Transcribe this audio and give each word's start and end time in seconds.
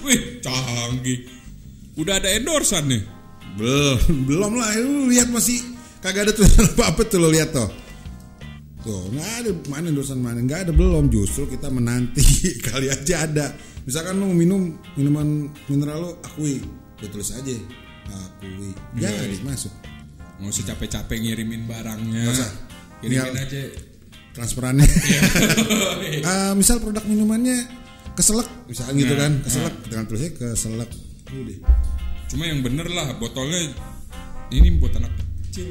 Wih, 0.00 0.40
canggih. 0.40 1.18
Udah 1.96 2.16
ada 2.16 2.28
endorsan 2.32 2.88
nih. 2.88 3.02
Belum, 3.58 3.98
belum 4.24 4.52
lah. 4.56 4.72
Lu 4.80 5.10
lihat 5.10 5.28
masih 5.28 5.60
kagak 6.00 6.30
ada 6.30 6.32
tulisan 6.32 6.70
apa-apa 6.72 7.04
tuh 7.04 7.18
lo 7.20 7.28
lihat 7.28 7.52
tuh. 7.52 7.68
Tuh, 8.80 9.12
nggak 9.12 9.30
ada 9.44 9.50
mana 9.68 9.92
dosen 9.92 10.24
mana 10.24 10.40
nggak 10.40 10.70
ada 10.70 10.72
belum. 10.72 11.12
Justru 11.12 11.44
kita 11.46 11.68
menanti 11.68 12.24
kali 12.66 12.88
aja 12.88 13.28
ada. 13.28 13.52
Misalkan 13.84 14.16
lu 14.16 14.32
minum 14.32 14.76
minuman 14.96 15.48
mineral 15.68 15.98
lu 16.00 16.10
akui, 16.24 16.64
lu 17.00 17.06
tulis 17.12 17.32
aja 17.36 17.52
akui. 18.08 18.72
Jangan 18.96 19.28
Iya. 19.28 19.44
masuk. 19.44 19.72
Nggak 20.40 20.50
usah 20.56 20.64
capek-capek 20.72 21.18
ngirimin 21.20 21.68
barangnya. 21.68 22.24
Nggak 22.24 22.36
usah. 22.40 22.50
Kirimin 23.04 23.20
Tinggal- 23.28 23.44
aja. 23.44 23.62
Transferannya. 24.30 24.86
Ah, 26.20 26.52
misal 26.52 26.78
produk 26.78 27.02
minumannya 27.06 27.64
keselak, 28.12 28.46
misalkan 28.68 28.98
gitu 28.98 29.14
Nah, 29.14 29.20
kan, 29.24 29.32
keselak, 29.40 29.74
dengan 29.88 30.04
tulisnya 30.04 30.30
keselak. 30.36 30.90
Udah. 31.30 31.58
Cuma 32.28 32.44
yang 32.46 32.60
bener 32.60 32.86
lah 32.90 33.14
botolnya 33.16 33.72
ini 34.50 34.76
buat 34.76 34.92
anak 34.94 35.10
kecil. 35.48 35.70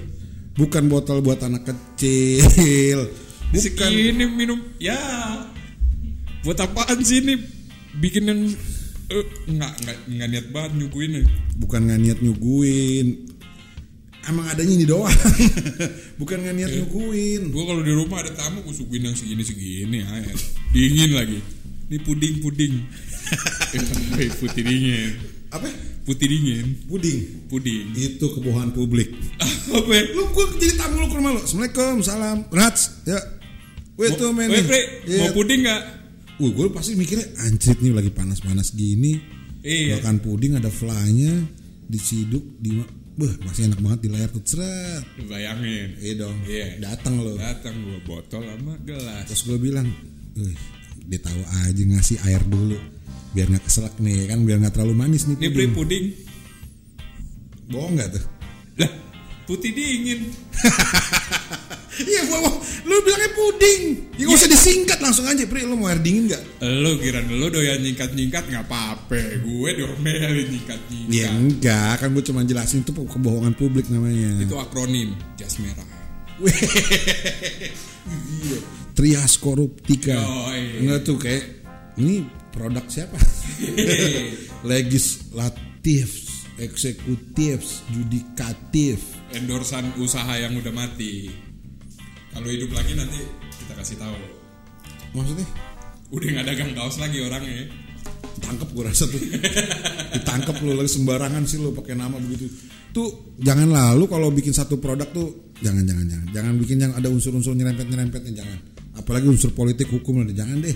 Bukan 0.58 0.92
botol 0.92 1.22
buat 1.22 1.40
anak 1.40 1.68
kecil. 1.68 3.08
Bukan. 3.54 3.60
Segini 3.62 4.26
minum 4.28 4.60
ya. 4.78 4.98
Buat 6.44 6.64
apaan 6.64 7.00
sih 7.04 7.20
ini 7.22 7.36
bikin 8.00 8.24
yang 8.30 8.42
eh, 9.10 9.26
nggak 9.50 9.72
nggak 9.84 9.98
nggak 10.08 10.28
niat 10.30 10.48
banget 10.54 10.72
nyuguhin 10.78 11.12
ya. 11.18 11.24
bukan 11.58 11.80
nggak 11.90 12.00
niat 12.00 12.20
nyuguin 12.22 13.08
emang 14.26 14.46
adanya 14.46 14.74
ini 14.74 14.84
doang 14.84 15.14
bukan 16.20 16.38
nggak 16.38 16.56
niat 16.56 16.72
nyuguin 16.76 17.42
Gua 17.50 17.64
kalau 17.66 17.82
di 17.82 17.94
rumah 17.94 18.20
ada 18.20 18.32
tamu 18.34 18.60
gue 18.62 18.74
suguhin 18.74 19.04
yang 19.04 19.16
segini 19.16 19.42
segini 19.42 20.00
aja. 20.02 20.34
Dingin 20.70 21.12
lagi. 21.14 21.40
Ini 21.88 21.98
puding 22.02 22.36
puding. 22.40 22.74
Eh, 24.18 24.30
putih 24.36 24.66
dingin. 24.66 25.14
apa 25.50 25.70
Putih 26.02 26.26
dingin. 26.26 26.66
puding 26.90 27.46
Puding. 27.46 27.94
itu 27.94 28.26
kebohongan 28.26 28.74
publik 28.74 29.14
Apa? 29.70 29.86
ya? 29.88 30.02
lu 30.10 30.26
gua 30.34 30.50
jadi 30.58 30.74
tamu 30.74 30.98
lu 30.98 31.08
ke 31.08 31.16
rumah 31.16 31.38
lu 31.38 31.40
assalamualaikum 31.40 32.02
salam 32.02 32.38
Rats 32.50 33.06
ya 33.06 33.22
Wait 33.94 34.18
tuh 34.18 34.34
men 34.34 34.50
Iya. 34.50 35.22
mau 35.22 35.30
puding 35.32 35.62
nggak? 35.62 35.82
Wah, 36.40 36.50
gue 36.50 36.68
pasti 36.72 36.96
mikirnya 36.96 37.28
anjrit 37.44 37.78
nih 37.78 37.94
lagi 37.94 38.10
panas-panas 38.10 38.74
gini 38.74 39.22
Iya. 39.62 40.02
makan 40.02 40.18
puding 40.18 40.58
ada 40.58 40.72
flanya 40.72 41.46
diciduk 41.86 42.58
di 42.58 42.80
Beuh, 43.20 43.36
masih 43.44 43.68
enak 43.68 43.80
banget 43.80 44.00
di 44.00 44.10
layar 44.10 44.30
tuh 44.30 44.40
seret 44.42 45.04
bayangin. 45.22 45.92
iya 46.00 46.14
dong 46.18 46.38
Iya. 46.48 46.68
datang 46.80 47.20
lo 47.20 47.36
Datang 47.36 47.76
gua 47.84 48.00
botol 48.02 48.42
sama 48.42 48.80
gelas. 48.82 49.28
Terus 49.28 49.44
gue 49.44 49.58
bilang, 49.60 49.88
Wih, 50.34 50.56
dia 51.04 51.20
tahu 51.20 51.36
aja 51.44 51.84
ngasih 51.86 52.18
air 52.24 52.40
dulu 52.44 52.80
biar 53.30 53.46
nggak 53.46 53.62
keselak 53.62 53.94
nih 54.00 54.26
kan 54.26 54.42
biar 54.42 54.58
nggak 54.58 54.74
terlalu 54.74 54.96
manis 54.96 55.28
nih 55.28 55.36
Ini 55.38 55.48
Pre 55.48 55.52
puding. 55.52 55.74
puding. 55.76 56.06
Bohong 57.70 57.94
nggak 57.94 58.10
tuh? 58.10 58.24
Lah, 58.78 58.92
putih 59.46 59.70
dingin. 59.70 60.20
Iya, 62.00 62.22
gua, 62.28 62.38
gua- 62.40 62.60
lu 62.88 62.96
bilangnya 63.04 63.30
puding. 63.36 63.82
Ya 64.16 64.24
nggak 64.24 64.40
usah 64.40 64.48
disingkat 64.48 64.98
langsung 65.00 65.24
aja, 65.24 65.44
Pri. 65.44 65.64
Lu 65.64 65.76
mau 65.76 65.88
air 65.88 66.00
dingin 66.00 66.28
nggak? 66.28 66.64
Lo 66.64 66.96
kira 66.96 67.20
lo 67.24 67.48
doyan 67.48 67.80
nyingkat-nyingkat 67.80 68.44
nggak 68.48 68.64
apa-apa. 68.66 69.20
Gue 69.44 69.70
domelin 69.76 70.48
nyingkat-nyingkat. 70.48 71.12
Ya 71.12 71.28
enggak, 71.30 71.92
kan 72.00 72.08
gue 72.12 72.24
cuma 72.24 72.42
jelasin 72.44 72.82
itu 72.82 72.92
kebohongan 72.96 73.54
publik 73.54 73.88
namanya. 73.92 74.40
Itu 74.40 74.56
akronim 74.56 75.14
jas 75.36 75.60
merah. 75.60 75.84
Iya. 76.40 78.58
Trias 78.96 79.36
koruptika. 79.40 80.16
Yoi. 80.16 80.84
Enggak 80.84 81.00
tuh 81.04 81.18
kayak 81.20 81.44
ini 82.00 82.24
produk 82.52 82.84
siapa? 82.88 83.20
Legislatif, 84.72 86.08
eksekutif, 86.60 87.60
judikatif. 87.92 89.00
Endorsan 89.32 89.94
usaha 90.00 90.36
yang 90.36 90.56
udah 90.58 90.74
mati. 90.74 91.32
Kalau 92.40 92.50
hidup 92.50 92.72
lagi 92.72 92.96
nanti 92.96 93.20
kita 93.60 93.74
kasih 93.76 94.00
tahu. 94.00 94.16
Maksudnya? 95.12 95.44
Udah 96.08 96.28
nggak 96.32 96.46
dagang 96.48 96.72
kaos 96.72 96.96
lagi 96.98 97.20
orangnya. 97.20 97.68
tangkep 98.40 98.72
gue 98.72 98.84
rasa 98.88 99.04
tuh 99.04 99.20
ditangkep 100.16 100.56
lu 100.64 100.72
lagi 100.72 100.88
sembarangan 100.88 101.44
sih 101.44 101.60
lu 101.60 101.76
pakai 101.76 101.92
nama 101.92 102.16
begitu 102.16 102.48
tuh 102.90 103.36
jangan 103.36 103.68
lalu 103.68 104.08
kalau 104.08 104.32
bikin 104.32 104.56
satu 104.56 104.80
produk 104.80 105.12
tuh 105.12 105.52
jangan 105.60 105.84
jangan 105.84 106.08
jangan 106.08 106.28
jangan 106.32 106.54
bikin 106.56 106.78
yang 106.80 106.96
ada 106.96 107.12
unsur-unsur 107.12 107.52
nyerempet 107.52 107.92
nyerempetnya 107.92 108.40
jangan 108.40 108.60
apalagi 108.96 109.28
unsur 109.28 109.52
politik 109.52 109.92
hukum 109.92 110.24
lah 110.24 110.32
jangan 110.32 110.64
deh 110.64 110.72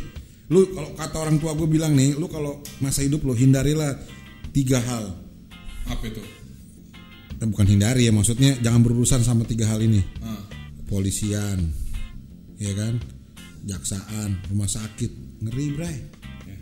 lu 0.51 0.75
kalau 0.75 0.91
kata 0.91 1.15
orang 1.23 1.37
tua 1.39 1.55
gue 1.55 1.65
bilang 1.65 1.95
nih 1.95 2.19
lu 2.19 2.27
kalau 2.27 2.59
masa 2.83 2.99
hidup 2.99 3.23
lu 3.23 3.31
hindarilah 3.31 3.95
tiga 4.51 4.83
hal 4.83 5.15
Apa 5.87 6.03
itu? 6.03 6.19
eh, 7.39 7.47
bukan 7.47 7.63
hindari 7.65 8.05
ya 8.05 8.11
maksudnya 8.11 8.59
jangan 8.59 8.83
berurusan 8.83 9.23
sama 9.23 9.47
tiga 9.47 9.71
hal 9.71 9.79
ini 9.79 10.03
Ah, 10.19 10.43
polisian 10.93 11.73
ya 12.61 12.69
kan 12.77 13.01
jaksaan 13.65 14.37
rumah 14.53 14.69
sakit 14.69 15.41
ngeri 15.41 15.73
bray 15.73 15.97
ya. 16.45 16.57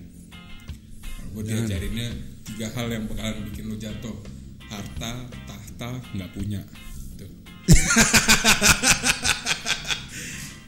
Kalau 1.03 1.29
gue 1.35 1.43
diajarinnya 1.51 2.07
tiga 2.47 2.71
hal 2.71 2.87
yang 2.87 3.11
bakalan 3.11 3.43
bikin 3.51 3.67
lu 3.67 3.75
jatuh. 3.75 4.15
Harta, 4.71 5.27
tahta, 5.43 5.99
nggak 6.15 6.31
punya. 6.31 6.63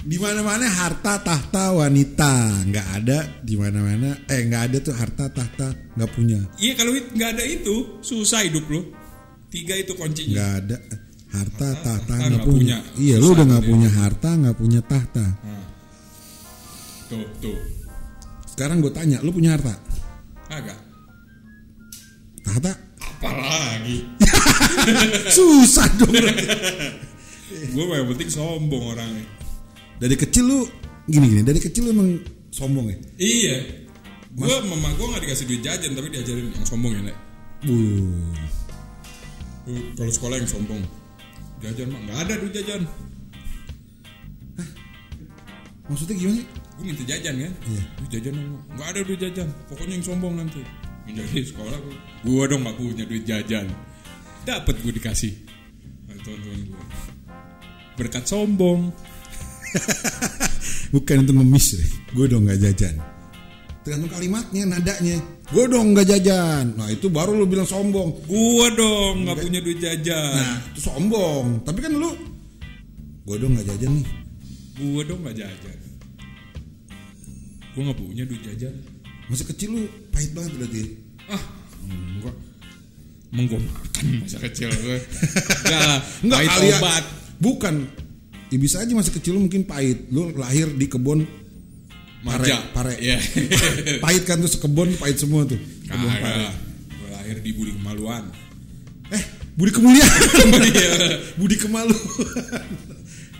Di 0.03 0.19
mana 0.19 0.43
mana 0.43 0.67
harta 0.67 1.23
tahta 1.23 1.71
wanita 1.71 2.67
nggak 2.67 2.87
ada 2.99 3.23
di 3.39 3.55
mana 3.55 3.79
mana 3.79 4.11
eh 4.27 4.43
nggak 4.43 4.63
ada 4.67 4.77
tuh 4.83 4.91
harta 4.91 5.31
tahta 5.31 5.71
nggak 5.95 6.11
punya 6.11 6.43
Iya 6.59 6.75
kalau 6.75 6.91
nggak 6.91 7.39
ada 7.39 7.43
itu 7.47 8.03
susah 8.03 8.43
hidup 8.43 8.67
lu. 8.67 8.91
Tiga 9.47 9.79
itu 9.79 9.95
kuncinya. 9.95 10.35
nggak 10.35 10.51
ada 10.59 10.77
harta 11.33 11.67
tahta 11.75 11.91
tahta 11.99 12.13
nggak 12.29 12.45
punya. 12.45 12.77
punya. 12.77 12.95
iya 12.95 13.15
lu 13.17 13.33
udah 13.33 13.41
nggak 13.43 13.65
punya 13.65 13.89
harta 13.91 14.29
nggak 14.33 14.55
punya 14.55 14.79
tahta 14.81 15.25
Nah. 15.41 15.65
Tuh 17.09 17.25
tuh. 17.39 17.57
sekarang 18.47 18.79
gue 18.79 18.89
tanya 18.89 19.17
lu 19.19 19.29
punya 19.29 19.57
harta 19.57 19.73
Agak. 20.47 20.77
tahta 22.43 22.71
Apalagi. 23.01 23.97
susah 25.35 25.87
dong 25.95 26.13
gue 27.63 27.83
yang 27.87 28.07
penting 28.09 28.29
sombong 28.29 28.83
orangnya. 28.91 29.25
dari 29.95 30.13
kecil 30.13 30.43
lu 30.43 30.59
gini 31.05 31.25
gini 31.29 31.41
dari 31.41 31.57
kecil 31.57 31.87
lu 31.87 31.91
emang 31.91 32.09
sombong 32.49 32.87
ya 32.87 32.97
Iya. 33.17 33.57
Gue 34.33 34.49
mama 34.65 34.89
gue 34.91 35.05
nggak 35.07 35.23
dikasih 35.23 35.45
duit 35.45 35.61
jajan 35.61 35.93
tapi 35.93 36.09
diajarin 36.09 36.49
yang 36.51 36.65
sombong 36.65 36.91
ya 36.91 37.01
Nek. 37.03 37.17
uh 37.63 38.33
Kalau 39.93 40.11
sekolah 40.11 40.35
yang 40.35 40.49
sombong. 40.49 40.81
Jajan 41.63 41.87
mah 41.89 42.01
nggak 42.03 42.19
ada 42.27 42.33
duit 42.43 42.53
jajan. 42.53 42.81
maksudnya 45.83 46.15
gimana 46.15 46.35
sih? 46.39 46.47
Gue 46.73 46.83
minta 46.89 47.03
jajan 47.07 47.35
kan. 47.39 47.53
Iya. 47.63 47.83
Duit 47.99 48.11
jajan 48.11 48.33
dong. 48.35 48.61
Nggak 48.75 48.87
ada 48.91 48.99
duit 49.03 49.19
jajan. 49.19 49.47
Pokoknya 49.71 49.93
yang 49.95 50.05
sombong 50.05 50.33
nanti. 50.35 50.61
Minta 51.07 51.21
di 51.23 51.43
sekolah 51.43 51.77
gue. 51.79 51.95
Gue 52.27 52.43
dong 52.51 52.61
nggak 52.67 52.75
punya 52.75 53.05
duit 53.07 53.23
jajan. 53.23 53.67
Dapat 54.43 54.75
gue 54.83 54.91
dikasih. 54.91 55.33
Teman-teman 56.11 56.59
gue. 56.67 56.83
Berkat 57.95 58.27
sombong. 58.27 58.91
bukan 60.93 61.25
ngemis 61.25 61.67
deh 61.81 61.89
gue 62.13 62.25
dong 62.29 62.45
nggak 62.45 62.61
jajan 62.61 62.95
tergantung 63.83 64.09
kalimatnya 64.09 64.63
nadanya 64.65 65.19
gue 65.51 65.63
dong 65.67 65.91
nggak 65.91 66.07
jajan 66.07 66.71
nah 66.73 66.87
itu 66.87 67.07
baru 67.07 67.35
lu 67.35 67.45
bilang 67.45 67.67
sombong 67.67 68.15
Gue 68.23 68.67
dong 68.73 69.27
nggak 69.27 69.37
punya 69.37 69.59
duit 69.59 69.77
jajan. 69.77 70.33
Nah, 70.33 70.57
itu 70.71 70.79
sombong. 70.81 71.61
Tapi 71.61 71.79
kan 71.79 71.91
lu 71.93 72.09
gue 73.23 73.35
dong 73.37 73.51
nggak 73.53 73.67
jajan 73.69 73.91
nih. 73.99 74.07
Gue 74.73 75.01
dong 75.03 75.19
nggak 75.21 75.37
jajan. 75.37 75.77
Gue 77.73 77.81
nggak 77.83 77.99
punya 77.99 78.23
duit 78.23 78.41
jajan. 78.41 78.73
Masih 79.27 79.45
kecil 79.49 79.69
lu 79.73 79.81
pahit 80.09 80.31
banget 80.31 80.51
berarti. 80.57 80.81
Ah, 81.27 81.43
enggak. 81.85 82.35
Emang 83.33 83.45
gue 83.47 83.59
makan 83.61 84.05
masa 84.21 84.37
kecil 84.41 84.69
gue. 84.69 84.97
Enggak 85.65 85.81
lah, 85.89 85.99
Enggak 86.21 86.39
pahit 86.39 86.61
ya. 86.63 86.77
obat. 86.77 87.03
Bukan. 87.37 87.75
Ya 88.47 88.57
bisa 88.57 88.77
aja 88.79 88.93
masih 88.93 89.13
kecil 89.13 89.33
lu 89.33 89.45
mungkin 89.45 89.65
pahit. 89.65 90.07
Lu 90.09 90.29
lahir 90.33 90.69
di 90.71 90.85
kebun 90.85 91.25
pare. 92.23 92.43
Maja. 92.43 92.57
pare. 92.71 92.93
Iya. 92.97 93.17
pahit 93.99 94.23
kan 94.23 94.39
tuh 94.39 94.49
sekebun 94.49 94.95
pahit 94.95 95.19
semua 95.19 95.43
tuh. 95.43 95.59
Kebun 95.83 96.09
pare. 96.09 96.23
Kagak. 96.41 96.53
Gue 96.89 97.09
lahir 97.11 97.37
di 97.39 97.51
Budi 97.51 97.71
Kemaluan. 97.73 98.23
Eh, 99.11 99.23
budi 99.53 99.69
kemuliaan. 99.69 100.21
Iya. 100.65 100.91
budi 101.39 101.55
kemaluan. 101.55 102.01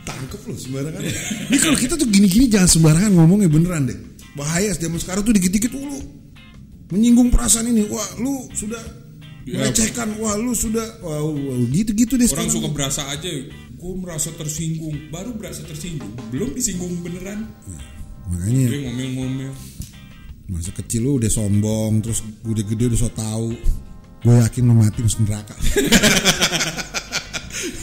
Tangkep 0.03 0.41
lu 0.43 0.53
sembarangan. 0.53 1.01
Ini 1.49 1.57
kalau 1.57 1.77
kita 1.79 1.95
tuh 1.95 2.05
gini-gini 2.05 2.45
jangan 2.45 2.69
sembarangan 2.69 3.11
ngomongnya 3.15 3.49
beneran 3.49 3.87
deh. 3.87 3.97
Bahaya 4.35 4.75
zaman 4.75 4.99
sekarang 4.99 5.23
tuh 5.23 5.33
dikit-dikit 5.33 5.71
lu 5.73 5.97
menyinggung 6.91 7.31
perasaan 7.31 7.71
ini. 7.71 7.87
Wah, 7.87 8.05
lu 8.19 8.45
sudah 8.53 8.83
Ya. 9.43 9.59
melecehkan. 9.59 10.15
Wah, 10.19 10.39
lu 10.39 10.53
sudah 10.53 10.83
wah, 11.01 11.19
wah, 11.25 11.59
gitu-gitu 11.67 12.15
deh 12.15 12.27
Orang 12.31 12.47
sekarang. 12.47 12.53
suka 12.53 12.69
berasa 12.71 13.01
aja, 13.11 13.27
gue 13.73 13.93
merasa 13.99 14.29
tersinggung. 14.31 15.11
Baru 15.11 15.35
berasa 15.35 15.63
tersinggung, 15.63 16.15
belum 16.31 16.55
disinggung 16.55 17.03
beneran. 17.03 17.47
Makanya 18.31 18.65
Gue 18.71 18.79
ngomel-ngomel. 18.87 19.53
Masa 20.51 20.71
kecil 20.75 21.07
lu 21.07 21.11
udah 21.17 21.31
sombong, 21.31 22.03
terus 22.03 22.19
udah 22.43 22.63
gede 22.63 22.91
udah 22.91 22.99
so 22.99 23.09
tau. 23.11 23.51
Gue 24.23 24.35
yakin 24.39 24.63
lo 24.67 24.73
mati 24.75 24.99
masuk 25.03 25.27
neraka. 25.27 25.55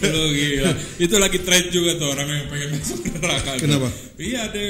Lu 0.00 0.32
gila. 0.32 0.72
Itu 0.96 1.14
lagi 1.20 1.38
tren 1.44 1.68
juga 1.68 1.96
tuh 1.96 2.08
orang 2.12 2.28
yang 2.28 2.46
pengen 2.48 2.68
masuk 2.76 3.00
neraka. 3.20 3.50
Kenapa? 3.60 3.88
Iya 4.16 4.48
ada. 4.48 4.60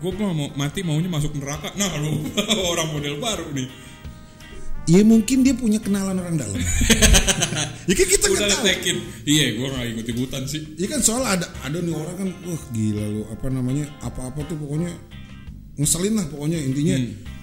Gue 0.00 0.12
mau 0.16 0.32
mati 0.56 0.80
maunya 0.84 1.08
masuk 1.08 1.32
neraka. 1.40 1.72
Nah 1.80 1.96
lu 1.96 2.28
orang 2.72 2.92
model 2.92 3.16
baru 3.20 3.48
nih. 3.56 3.68
Iya 4.84 5.00
mungkin 5.00 5.40
dia 5.40 5.56
punya 5.56 5.80
kenalan 5.80 6.20
orang 6.20 6.36
dalam. 6.36 6.60
ya 7.88 7.94
kan 7.96 8.06
kita 8.08 8.26
nggak 8.28 8.42
tahu. 8.52 8.62
ngetekin. 8.68 8.96
Iya 9.24 9.44
gue 9.56 9.66
gak 9.72 9.86
ikut 9.96 10.06
ikutan 10.12 10.42
sih. 10.44 10.60
Iya 10.76 10.86
kan 10.92 11.00
soal 11.00 11.24
ada 11.24 11.48
ada 11.64 11.80
nih 11.80 11.96
orang 11.96 12.16
kan, 12.20 12.28
wah 12.44 12.62
gila 12.68 13.04
lu 13.08 13.22
apa 13.32 13.46
namanya 13.48 13.88
apa-apa 14.04 14.44
tuh 14.44 14.60
pokoknya 14.60 14.92
ngeselin 15.80 16.20
lah 16.20 16.26
pokoknya 16.28 16.58
intinya 16.60 16.96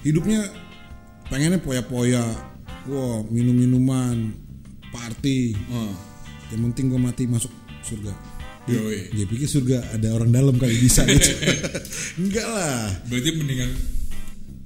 hidupnya 0.05 0.39
pengennya 1.33 1.57
poya-poya, 1.65 2.21
wah 2.85 3.25
minum-minuman, 3.33 4.37
party. 4.93 5.57
Oh. 5.73 5.93
Yang 6.53 6.61
penting 6.69 6.85
gue 6.93 6.99
mati 7.01 7.23
masuk 7.25 7.49
surga. 7.81 8.13
Yoi. 8.69 9.09
Dia 9.17 9.25
pikir 9.25 9.49
surga 9.49 9.97
ada 9.97 10.13
orang 10.13 10.29
dalam 10.29 10.53
kali 10.61 10.77
bisa 10.77 11.01
gitu. 11.09 11.25
Enggak 12.21 12.45
lah. 12.45 12.93
Berarti 13.09 13.29
mendingan 13.33 13.69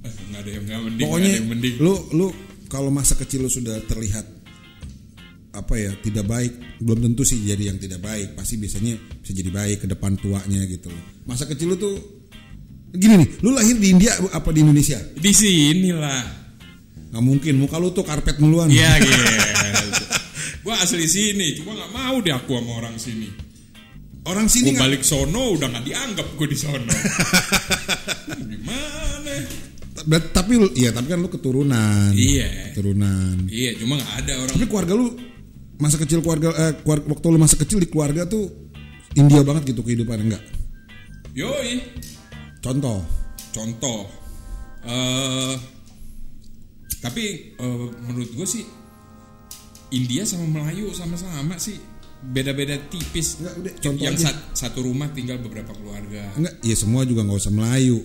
eh, 0.04 0.12
nggak 0.28 0.40
ada 0.44 0.50
yang 0.52 0.64
nggak 0.68 0.80
mending. 0.84 1.00
nggak 1.00 1.08
Pokoknya 1.08 1.30
ada 1.32 1.38
yang 1.40 1.48
mending. 1.48 1.74
lu 1.80 1.94
lu 2.12 2.28
kalau 2.66 2.90
masa 2.90 3.14
kecil 3.14 3.46
lu 3.46 3.50
sudah 3.50 3.78
terlihat 3.84 4.26
apa 5.50 5.74
ya 5.74 5.88
tidak 6.04 6.28
baik 6.28 6.52
belum 6.84 7.00
tentu 7.00 7.24
sih 7.24 7.40
jadi 7.40 7.72
yang 7.72 7.80
tidak 7.80 8.04
baik 8.04 8.36
pasti 8.36 8.60
biasanya 8.60 8.92
bisa 9.24 9.32
jadi 9.32 9.48
baik 9.48 9.78
ke 9.82 9.86
depan 9.88 10.12
tuanya 10.20 10.60
gitu 10.68 10.92
loh 10.92 11.04
masa 11.24 11.48
kecil 11.48 11.72
lu 11.72 11.76
tuh 11.76 11.96
gini 12.92 13.24
nih 13.24 13.28
lu 13.40 13.56
lahir 13.56 13.76
di 13.76 13.88
India 13.90 14.12
apa 14.32 14.52
di 14.52 14.60
Indonesia 14.60 15.00
Di 15.16 15.32
sini 15.32 15.90
lah. 15.90 16.24
nggak 17.08 17.24
mungkin 17.24 17.56
muka 17.56 17.80
lu 17.80 17.88
tuh 17.90 18.04
karpet 18.04 18.36
muluan 18.36 18.68
Iya 18.68 19.00
gitu. 19.00 19.14
gue 20.66 20.74
asli 20.74 21.06
sini, 21.06 21.54
cuma 21.54 21.78
nggak 21.78 21.92
mau 21.94 22.18
deh 22.18 22.34
aku 22.34 22.58
sama 22.58 22.72
orang 22.82 22.98
sini. 22.98 23.30
orang 24.26 24.50
sini 24.50 24.74
nggak 24.74 24.82
balik 24.82 25.02
sono 25.06 25.54
udah 25.54 25.70
nggak 25.70 25.84
dianggap 25.86 26.26
gue 26.34 26.46
di 26.50 26.58
sono. 26.58 26.90
Gimana? 28.50 29.34
Ber- 30.06 30.30
tapi 30.30 30.54
lu 30.54 30.70
iya 30.72 30.90
tapi 30.90 31.06
kan 31.06 31.18
lu 31.18 31.26
keturunan 31.26 32.14
Iya. 32.14 32.70
keturunan 32.70 33.36
Iya, 33.46 33.74
cuma 33.76 33.98
nggak 33.98 34.12
ada 34.16 34.32
orang. 34.38 34.54
tapi 34.54 34.64
keluarga 34.64 34.92
lu 34.94 35.06
masa 35.76 35.96
kecil 35.96 36.18
keluarga 36.20 36.48
eh, 36.54 36.72
keluarga, 36.78 37.04
waktu 37.10 37.26
lu 37.26 37.38
masa 37.38 37.56
kecil 37.56 37.78
di 37.78 37.86
keluarga 37.86 38.22
tuh 38.24 38.46
India 39.12 39.42
banget 39.42 39.68
gitu 39.68 39.82
kehidupan 39.82 40.22
enggak 40.22 40.42
Yoi. 41.32 41.82
contoh 42.58 43.02
Contoh. 43.50 44.04
eh 44.82 45.54
tapi 46.98 47.24
eh, 47.52 47.86
menurut 48.00 48.30
gue 48.30 48.46
sih 48.46 48.64
India 49.88 50.22
sama 50.22 50.46
Melayu 50.46 50.90
sama-sama 50.90 51.56
sih 51.56 51.78
beda-beda 52.18 52.74
tipis. 52.86 53.38
Enggak, 53.38 53.54
udah, 53.56 53.72
contoh 53.78 54.02
yang 54.02 54.14
aja. 54.14 54.24
sat- 54.26 54.44
satu 54.56 54.82
rumah 54.82 55.06
tinggal 55.08 55.38
beberapa 55.38 55.70
keluarga. 55.70 56.26
Enggak, 56.34 56.58
ya 56.60 56.74
semua 56.74 57.02
juga 57.02 57.22
nggak 57.22 57.38
usah 57.38 57.54
Melayu. 57.54 57.98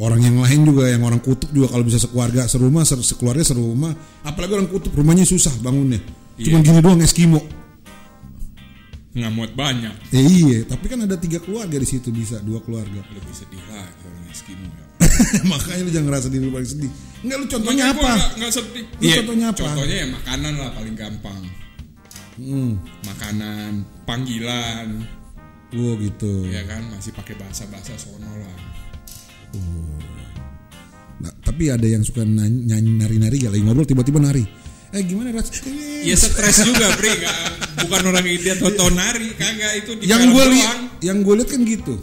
Orang 0.00 0.24
yang 0.24 0.40
lain 0.40 0.64
juga, 0.64 0.88
yang 0.88 1.04
orang 1.04 1.20
kutub 1.20 1.52
juga 1.52 1.68
kalau 1.68 1.84
bisa 1.84 2.00
sekeluarga, 2.00 2.48
serumah, 2.48 2.82
ser- 2.82 3.04
sekeluarga 3.04 3.44
serumah. 3.44 3.92
Apalagi 4.24 4.52
orang 4.56 4.68
kutub, 4.68 4.88
rumahnya 4.92 5.22
susah 5.22 5.52
bangunnya. 5.60 6.00
Cuma 6.40 6.58
Iya. 6.58 6.64
gini 6.64 6.80
doang 6.80 7.00
Eskimo. 7.00 7.40
Nggak 9.12 9.32
muat 9.36 9.52
banyak. 9.52 9.92
Ya 10.08 10.20
iya, 10.24 10.58
tapi 10.64 10.88
kan 10.88 11.04
ada 11.04 11.20
tiga 11.20 11.36
keluarga 11.36 11.76
di 11.76 11.84
situ 11.84 12.08
bisa 12.08 12.40
dua 12.40 12.64
keluarga. 12.64 13.04
Lebih 13.04 13.34
sedih 13.36 13.60
lagi 13.68 13.92
orang 14.08 14.24
Eskimo 14.32 14.64
ya. 14.64 14.86
Makanya 15.52 15.82
lu 15.84 15.90
jangan 15.92 16.06
ngerasa 16.08 16.26
diri 16.32 16.42
lu 16.48 16.52
paling 16.56 16.70
sedih. 16.72 16.90
Enggak 17.20 17.36
lu 17.36 17.46
contohnya 17.52 17.84
apa? 17.92 18.08
Nggak, 18.08 18.30
nggak 18.40 18.52
sedih. 18.56 18.84
Lu 18.88 19.08
contohnya 19.20 19.46
apa? 19.52 19.60
Contohnya 19.60 19.96
ya 20.00 20.06
makanan 20.08 20.52
lah 20.56 20.70
paling 20.72 20.94
gampang. 20.96 21.42
Hmm. 22.32 22.72
Makanan, 23.04 23.72
panggilan, 24.08 24.88
Oh 25.76 25.92
gitu. 26.00 26.48
ya 26.48 26.64
kan 26.64 26.80
masih 26.88 27.12
pakai 27.12 27.36
bahasa-bahasa 27.36 27.92
sono 28.00 28.24
lah. 28.24 28.56
Nah, 31.22 31.32
tapi 31.38 31.70
ada 31.70 31.86
yang 31.86 32.02
suka 32.02 32.26
nyanyi 32.26 32.98
nari-nari 32.98 33.38
ya 33.46 33.50
lagi 33.52 33.62
ngobrol 33.62 33.86
tiba-tiba 33.86 34.18
nari. 34.18 34.42
Eh 34.92 35.00
gimana 35.08 35.32
Ras? 35.32 35.48
Ya 36.04 36.12
stres 36.18 36.68
juga. 36.68 36.92
Nggak- 36.92 37.86
bukan 37.86 38.02
orang 38.12 38.26
India 38.28 38.52
tonton 38.60 38.92
nari, 38.92 39.32
kagak 39.38 39.72
itu 39.80 39.90
di 39.96 40.04
yang 40.04 40.28
gue 40.28 40.44
lihat, 40.52 40.76
yang 41.00 41.18
gue 41.24 41.34
lihat 41.40 41.48
kan 41.48 41.60
gitu. 41.64 41.94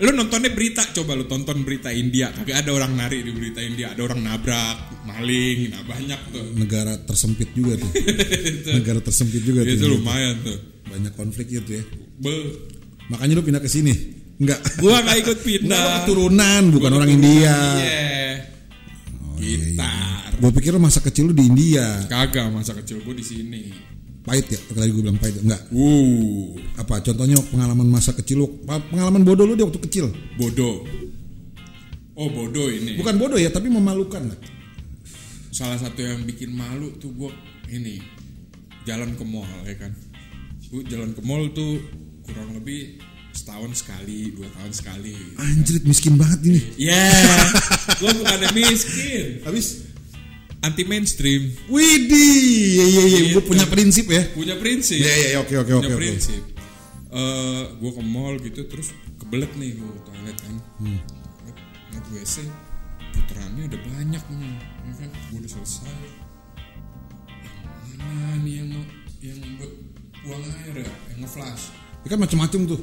Lu 0.00 0.16
nontonnya 0.16 0.52
berita, 0.52 0.80
coba 0.96 1.12
lu 1.16 1.24
tonton 1.24 1.64
berita 1.64 1.92
India. 1.92 2.32
Kagak 2.32 2.64
ada 2.64 2.70
orang 2.76 2.92
nari 2.96 3.24
di 3.24 3.32
berita 3.32 3.60
India, 3.64 3.92
ada 3.92 4.00
orang 4.04 4.20
nabrak, 4.20 4.76
maling, 5.04 5.72
nah 5.72 5.80
banyak 5.84 6.20
tuh. 6.32 6.44
Negara 6.56 6.96
tersempit 7.00 7.52
juga 7.56 7.80
tuh. 7.80 7.88
Negara 8.80 9.00
tersempit 9.00 9.40
juga 9.44 9.64
tuh. 9.64 9.76
Itu 9.76 9.86
lumayan 9.88 10.40
tuh. 10.44 10.56
Banyak 10.88 11.12
konflik 11.16 11.48
gitu 11.48 11.80
ya. 11.80 11.84
Be. 12.20 12.32
Makanya 13.08 13.32
lu 13.40 13.44
pindah 13.44 13.60
ke 13.64 13.68
sini. 13.68 14.19
Enggak. 14.40 14.60
Gua 14.80 14.96
nggak 15.04 15.18
ikut 15.20 15.36
Enggak 15.36 15.46
pindah. 15.46 15.84
keturunan, 16.02 16.62
bukan 16.72 16.90
orang 16.96 17.10
Keturunan, 17.12 17.28
India. 17.36 17.56
Iya. 17.76 18.08
Gitar. 19.40 20.30
Gue 20.40 20.50
pikir 20.56 20.70
lu 20.72 20.80
masa 20.80 21.00
kecil 21.00 21.28
lu 21.28 21.34
di 21.36 21.44
India. 21.44 21.84
Kagak 22.08 22.48
masa 22.48 22.72
kecil 22.72 23.04
gua 23.04 23.12
di 23.12 23.24
sini. 23.24 23.62
Pahit 24.20 24.48
ya? 24.48 24.56
Tadi 24.56 24.88
gue 24.88 25.00
bilang 25.00 25.16
pahit. 25.16 25.40
Enggak. 25.40 25.68
Wuh, 25.72 26.56
Apa 26.76 27.00
contohnya 27.00 27.36
pengalaman 27.48 27.88
masa 27.88 28.12
kecil 28.12 28.44
lu? 28.44 28.46
Pengalaman 28.64 29.24
bodoh 29.24 29.44
lu 29.44 29.56
di 29.56 29.64
waktu 29.64 29.80
kecil. 29.80 30.08
bodoh. 30.36 30.84
Oh 32.16 32.28
bodoh 32.28 32.68
ini. 32.68 33.00
Bukan 33.00 33.16
bodoh 33.16 33.40
ya, 33.40 33.48
tapi 33.48 33.68
memalukan 33.68 34.20
lah. 34.28 34.38
Salah 35.50 35.76
satu 35.76 36.00
yang 36.00 36.24
bikin 36.24 36.52
malu 36.52 36.92
tuh 36.96 37.12
gua 37.12 37.32
ini 37.68 38.00
jalan 38.84 39.16
ke 39.16 39.24
mall 39.24 39.48
ya 39.64 39.76
kan. 39.76 39.92
Gua 40.68 40.84
jalan 40.84 41.12
ke 41.16 41.20
mall 41.24 41.48
tuh 41.52 41.80
kurang 42.24 42.56
lebih 42.56 43.00
setahun 43.40 43.72
sekali, 43.80 44.36
dua 44.36 44.48
tahun 44.52 44.72
sekali. 44.76 45.16
Anjrit 45.40 45.84
miskin 45.88 46.20
banget 46.20 46.40
ini. 46.44 46.60
Ya, 46.76 47.08
gua 48.00 48.12
bukannya 48.12 48.52
miskin, 48.52 49.40
Habis 49.48 49.88
anti 50.60 50.84
mainstream, 50.84 51.48
Widih, 51.72 52.44
iya 52.76 52.84
iya 52.84 53.02
iya, 53.08 53.20
gue 53.32 53.40
punya 53.40 53.64
prinsip 53.64 54.12
ya. 54.12 54.28
punya 54.36 54.60
prinsip. 54.60 55.00
Iya 55.00 55.12
iya 55.16 55.28
iya, 55.32 55.38
oke 55.40 55.54
oke 55.56 55.72
punya 55.72 55.88
oke 55.88 55.96
prinsip. 55.96 56.42
Eh, 57.10 57.62
gue 57.80 57.90
ke 57.96 58.02
mall 58.04 58.36
gitu 58.44 58.60
terus 58.68 58.92
kebelet 59.16 59.50
nih 59.56 59.72
gue 59.80 59.92
toilet 60.04 60.36
kan. 60.36 60.54
Hmm. 60.84 61.00
Nge 61.90 62.00
WC 62.12 62.36
puterannya 63.16 63.66
udah 63.72 63.80
banyak 63.88 64.24
nih, 64.36 64.54
ya 64.84 64.94
kan? 65.00 65.10
Gue 65.32 65.38
udah 65.40 65.52
selesai. 65.56 66.00
Yang 67.88 68.00
mana 68.04 68.36
nih 68.44 68.54
yang 68.60 68.70
yang 69.24 69.38
buat 69.56 69.72
buang 70.28 70.44
air 70.44 70.74
ya, 70.84 70.92
yang 71.16 71.18
ngeflash. 71.24 71.72
Ya 72.04 72.08
kan 72.12 72.18
macam-macam 72.20 72.60
tuh. 72.76 72.80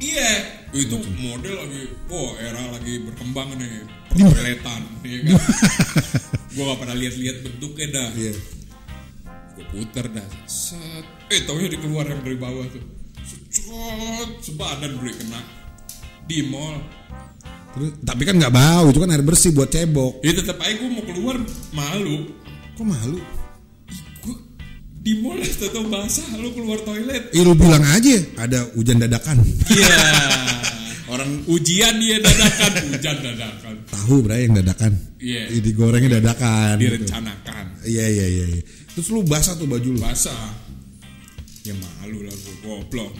Iya, 0.00 0.30
itu 0.72 0.96
model 1.20 1.54
lagi, 1.60 1.82
oh 2.08 2.32
era 2.40 2.72
lagi 2.72 3.04
berkembang 3.04 3.52
nih, 3.60 3.84
pertoiletan, 4.08 4.80
ya 5.04 5.18
kan? 5.28 5.36
gue 6.56 6.62
gak 6.64 6.78
pernah 6.80 6.96
lihat-lihat 6.96 7.36
bentuknya 7.44 7.86
dah. 7.92 8.10
Iya. 8.16 8.34
gue 9.50 9.66
puter 9.76 10.08
dah 10.08 10.24
set 10.48 11.04
eh 11.28 11.44
taunya 11.44 11.68
dikeluar 11.68 12.08
yang 12.08 12.24
dari 12.24 12.32
bawah 12.32 12.64
tuh 12.72 12.80
set 13.52 14.30
sebadan 14.40 14.96
beri 14.96 15.12
kena 15.12 15.40
di 16.24 16.48
mall 16.48 16.80
Terus, 17.70 18.02
tapi 18.02 18.26
kan 18.26 18.34
nggak 18.34 18.50
bau, 18.50 18.90
itu 18.90 18.98
kan 18.98 19.14
air 19.14 19.22
bersih 19.22 19.54
buat 19.54 19.70
cebok. 19.70 20.24
ya 20.26 20.32
tetap 20.34 20.58
aja 20.58 20.74
gue 20.74 20.90
mau 20.90 21.04
keluar 21.06 21.36
malu 21.70 22.32
Kok 22.74 22.82
malu? 22.82 23.20
Di 25.00 25.16
mall 25.16 25.40
tetap 25.60 25.84
basah 25.86 26.28
lu 26.36 26.52
keluar 26.52 26.76
toilet 26.80 27.32
Eh 27.32 27.40
lu 27.40 27.52
bilang 27.54 27.80
aja 27.82 28.16
ada 28.36 28.68
hujan 28.74 29.00
dadakan. 29.00 29.40
iya 29.66 29.96
orang 31.08 31.42
ujian 31.46 31.96
dia 31.96 32.20
dadakan 32.20 32.72
hujan 32.88 33.16
dadakan 33.18 33.74
Tahu 33.90 34.22
bray 34.22 34.44
yang 34.44 34.54
dadakan. 34.56 34.92
Iya. 35.16 35.50
Ih, 35.50 35.60
Digorengnya 35.60 36.16
dadakan. 36.16 36.78
gitu. 36.78 37.00
direncanakan 37.00 37.64
Iya 37.82 38.04
iya 38.06 38.26
iya. 38.28 38.46
iya. 38.50 38.62
Terus 38.90 39.08
lu 39.08 39.22
basah 39.22 39.54
tuh 39.54 39.64
baju 39.64 39.90
lu. 39.90 39.98
basah 39.98 40.52
ya 41.60 41.72
malu 41.74 42.20
lah 42.22 42.32
gue 42.32 42.54
goblok 42.60 43.12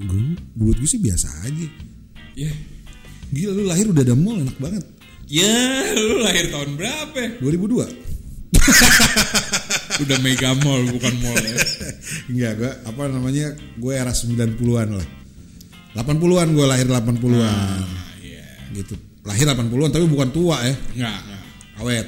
Gue, 0.00 0.22
buat 0.54 0.76
gue 0.76 0.88
sih 0.88 0.96
biasa 0.96 1.28
aja. 1.44 1.66
ya 2.34 2.48
Gila 3.30 3.52
lu 3.52 3.64
lahir 3.64 3.86
udah 3.86 4.02
ada 4.02 4.14
mall 4.14 4.38
enak 4.38 4.56
banget. 4.56 4.82
ya 5.26 5.54
lu 5.94 6.18
lahir 6.20 6.50
tahun 6.50 6.74
berapa 6.74 7.38
2002. 7.38 7.86
udah 10.06 10.18
mega 10.24 10.50
mall 10.64 10.82
bukan 10.88 11.14
mall 11.20 11.38
ya 11.38 11.56
Enggak, 12.30 12.52
gue 12.58 12.72
apa 12.86 13.02
namanya? 13.10 13.46
Gue 13.78 13.92
era 13.98 14.12
90-an 14.14 14.88
lah. 14.96 15.08
80-an 15.98 16.48
gue 16.54 16.66
lahir 16.66 16.86
80-an. 16.86 17.42
Ah, 17.42 17.82
iya. 18.22 18.46
Gitu. 18.70 18.94
Lahir 19.26 19.46
80-an 19.50 19.90
tapi 19.90 20.06
bukan 20.06 20.30
tua 20.30 20.62
ya. 20.62 20.74
Enggak, 20.94 21.18
enggak. 21.26 21.42
Awet. 21.80 22.06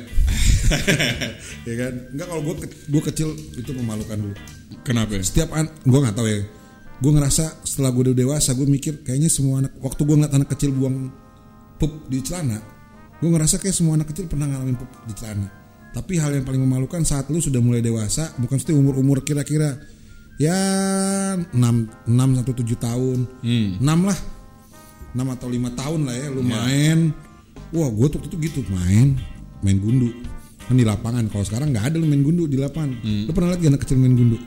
ya 1.69 1.75
kan? 1.75 1.93
Enggak 2.15 2.27
kalau 2.31 2.43
gue 2.47 2.55
gue 2.67 3.03
kecil 3.13 3.29
itu 3.35 3.71
memalukan 3.75 4.19
dulu. 4.19 4.37
Kenapa? 4.87 5.19
Setiap 5.21 5.53
an 5.53 5.67
gue 5.83 5.99
nggak 5.99 6.17
tahu 6.17 6.29
ya. 6.31 6.41
Gue 7.03 7.13
ngerasa 7.19 7.67
setelah 7.67 7.91
gue 7.91 8.13
udah 8.13 8.17
dewasa 8.17 8.55
gue 8.55 8.67
mikir 8.67 9.03
kayaknya 9.03 9.27
semua 9.27 9.67
anak 9.67 9.75
waktu 9.83 10.07
gue 10.07 10.15
ngeliat 10.23 10.35
anak 10.39 10.49
kecil 10.55 10.71
buang 10.71 11.11
pup 11.83 12.07
di 12.07 12.23
celana, 12.23 12.63
gue 13.19 13.27
ngerasa 13.27 13.59
kayak 13.59 13.75
semua 13.75 13.99
anak 13.99 14.15
kecil 14.15 14.31
pernah 14.31 14.47
ngalamin 14.47 14.79
pup 14.79 14.87
di 15.11 15.15
celana. 15.19 15.62
Tapi 15.93 16.17
hal 16.17 16.33
yang 16.33 16.45
paling 16.49 16.65
memalukan 16.65 17.05
saat 17.05 17.29
lu 17.29 17.37
sudah 17.39 17.61
mulai 17.61 17.85
dewasa, 17.85 18.33
bukan 18.41 18.57
mesti 18.57 18.73
umur-umur 18.73 19.21
kira-kira 19.21 19.77
ya 20.41 20.57
6 21.37 21.53
6 21.53 22.41
atau 22.43 22.53
7 22.57 22.65
tahun. 22.81 23.19
6 23.45 23.85
lah. 23.85 24.19
6 25.13 25.35
atau 25.37 25.49
5 25.53 25.81
tahun 25.81 26.01
lah 26.09 26.15
ya 26.17 26.27
lu 26.33 26.41
main. 26.41 27.13
Wah, 27.73 27.89
gue 27.93 28.07
tuh 28.09 28.21
itu 28.25 28.37
gitu 28.41 28.61
main 28.73 29.17
main 29.63 29.79
gundu 29.79 30.11
kan 30.67 30.75
di 30.77 30.85
lapangan. 30.85 31.25
Kalau 31.31 31.45
sekarang 31.47 31.71
nggak 31.71 31.93
ada 31.93 31.97
lu 32.01 32.07
main 32.07 32.23
gundu 32.25 32.45
di 32.51 32.59
lapangan. 32.59 32.99
Lu 33.29 33.31
pernah 33.33 33.55
lihat 33.55 33.73
anak 33.73 33.81
kecil 33.87 33.99
main 33.99 34.15
gundu? 34.17 34.39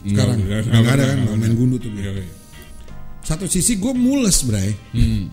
Sekarang 0.00 0.40
nggak 0.40 0.94
ada 0.96 1.04
kan 1.04 1.16
enggak 1.26 1.38
main 1.38 1.54
gundu 1.54 1.76
tuh. 1.76 1.92
Iya, 1.92 2.10
iya. 2.16 2.26
Satu 3.20 3.44
sisi 3.46 3.76
gue 3.76 3.92
mules, 3.92 4.42
Bray. 4.48 4.72
Hmm. 4.96 5.28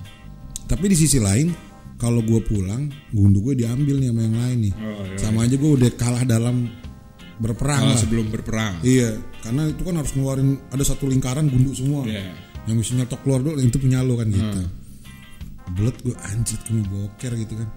Tapi 0.67 0.91
di 0.91 0.97
sisi 0.99 1.17
lain, 1.23 1.55
kalau 1.97 2.21
gue 2.21 2.37
pulang, 2.39 2.87
gundu 3.09 3.41
gue 3.41 3.57
diambil 3.57 3.97
nih 3.97 4.09
sama 4.13 4.21
yang 4.21 4.37
lain 4.37 4.57
nih. 4.69 4.73
Oh, 4.77 5.01
iya, 5.01 5.17
sama 5.17 5.39
aja 5.43 5.55
gue 5.57 5.71
udah 5.73 5.91
kalah 5.97 6.23
dalam 6.23 6.69
berperang 7.37 7.81
Malah 7.85 7.93
lah. 7.93 8.01
sebelum 8.01 8.25
berperang. 8.29 8.73
Iya, 8.81 9.17
karena 9.41 9.69
itu 9.69 9.81
kan 9.81 9.95
harus 9.97 10.11
ngeluarin 10.13 10.57
ada 10.69 10.83
satu 10.85 11.05
lingkaran 11.05 11.49
gundu 11.49 11.73
semua. 11.73 12.05
Iya. 12.05 12.33
Yang 12.69 12.77
bisa 12.85 12.91
nyetok 12.97 13.19
keluar 13.25 13.39
dulu, 13.41 13.57
itu 13.57 13.77
punya 13.77 14.01
lo 14.01 14.13
kan 14.13 14.29
gitu. 14.29 14.61
Belet 15.73 15.95
gue 15.99 16.15
anjir, 16.23 16.59
mau 16.71 16.85
boker 16.85 17.33
gitu 17.35 17.53
kan. 17.57 17.69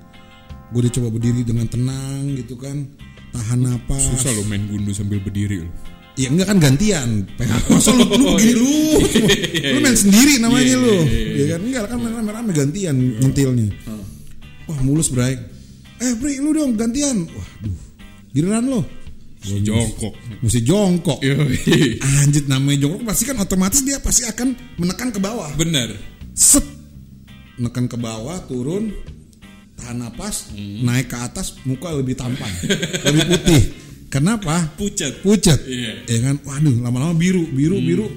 Gue 0.70 0.80
udah 0.86 0.92
coba 0.94 1.08
berdiri 1.10 1.40
dengan 1.42 1.66
tenang 1.66 2.22
gitu 2.36 2.54
kan. 2.54 2.86
Tahan 3.30 3.58
napas. 3.62 4.02
Susah 4.04 4.34
lo 4.34 4.42
main 4.46 4.66
gundu 4.66 4.92
sambil 4.92 5.18
berdiri 5.18 5.64
lo. 5.64 5.70
Ya 6.18 6.28
enggak 6.28 6.52
kan 6.52 6.58
gantian. 6.60 7.24
Masa 7.70 7.94
lu, 7.94 8.04
lu 8.04 8.34
begini 8.36 8.54
lu. 8.58 8.76
lu 9.74 9.78
main 9.80 9.96
sendiri 9.96 10.36
namanya 10.36 10.66
Iya, 10.66 10.76
lu. 10.76 10.92
iya, 10.92 11.00
iya. 11.06 11.34
Ya 11.38 11.44
kan 11.56 11.60
enggak 11.64 11.82
kan 11.86 11.96
main 11.96 12.14
rame-rame 12.18 12.50
gantian 12.52 12.96
nyentilnya. 13.22 13.68
Wah, 14.70 14.78
mulus, 14.86 15.10
Bray. 15.10 15.34
Eh, 15.98 16.14
Bri, 16.14 16.38
lu 16.38 16.54
dong 16.54 16.78
gantian. 16.78 17.26
Waduh. 17.26 17.76
Giliran 18.30 18.64
lo. 18.70 18.80
Si 19.42 19.58
jongkok. 19.60 20.14
Mesti 20.40 20.60
jongkok. 20.62 21.18
Anjir 22.22 22.44
namanya 22.46 22.86
jongkok 22.86 23.02
pasti 23.02 23.24
kan 23.26 23.36
otomatis 23.40 23.82
dia 23.82 23.98
pasti 23.98 24.22
akan 24.22 24.54
menekan 24.78 25.10
ke 25.10 25.18
bawah. 25.18 25.50
Bener. 25.58 25.96
Set. 26.32 26.62
Menekan 27.58 27.90
ke 27.90 27.96
bawah, 27.96 28.40
turun, 28.46 28.88
tahan 29.76 30.00
napas, 30.00 30.48
Hmm. 30.52 30.80
naik 30.80 31.12
ke 31.12 31.16
atas, 31.18 31.60
muka 31.64 31.92
lebih 31.92 32.16
tampan, 32.16 32.48
lebih 33.04 33.24
putih. 33.36 33.62
Kenapa? 34.08 34.64
Pucat. 34.74 35.20
pucat 35.22 35.60
Iya. 35.68 36.02
ya 36.08 36.18
kan 36.24 36.36
waduh 36.42 36.72
lama-lama 36.82 37.14
biru 37.14 37.46
biru 37.46 37.78
biru 37.78 38.10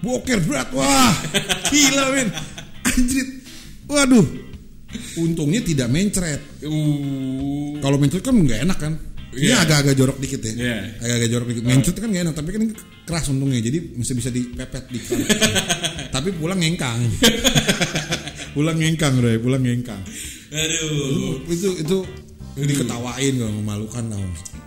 boker 0.00 0.40
berat 0.40 0.72
wah 0.72 1.12
gila 1.68 2.16
men 2.16 2.28
anjrit 2.80 3.28
waduh 3.84 4.24
untungnya 5.16 5.60
tidak 5.60 5.88
mencret 5.88 6.40
Uh. 6.64 7.76
kalau 7.78 7.96
mencret 7.96 8.20
kan 8.20 8.34
nggak 8.34 8.64
enak 8.64 8.78
kan 8.78 8.94
ini 9.28 9.52
Iya. 9.52 9.60
agak-agak 9.60 9.94
jorok 9.94 10.18
dikit 10.18 10.40
ya 10.40 10.52
Iya. 10.56 10.76
agak-agak 10.98 11.28
jorok 11.28 11.46
dikit 11.52 11.64
mencret 11.64 11.96
kan 11.96 12.08
nggak 12.08 12.24
enak 12.24 12.34
tapi 12.34 12.48
kan 12.50 12.60
ini 12.64 12.74
keras 13.04 13.26
untungnya 13.28 13.60
jadi 13.60 13.78
masih 13.94 14.14
bisa 14.16 14.30
dipepet 14.32 14.84
di 14.88 14.98
tapi 16.14 16.28
pulang 16.32 16.56
ngengkang 16.56 16.98
pulang 18.56 18.76
ngengkang 18.76 19.12
bro 19.20 19.30
pulang 19.38 19.60
ngengkang 19.60 20.00
Aduh. 20.48 21.44
itu 21.52 21.68
itu 21.78 21.96
diketawain 22.58 23.36
gak 23.36 23.52
memalukan 23.54 24.04
lah 24.08 24.18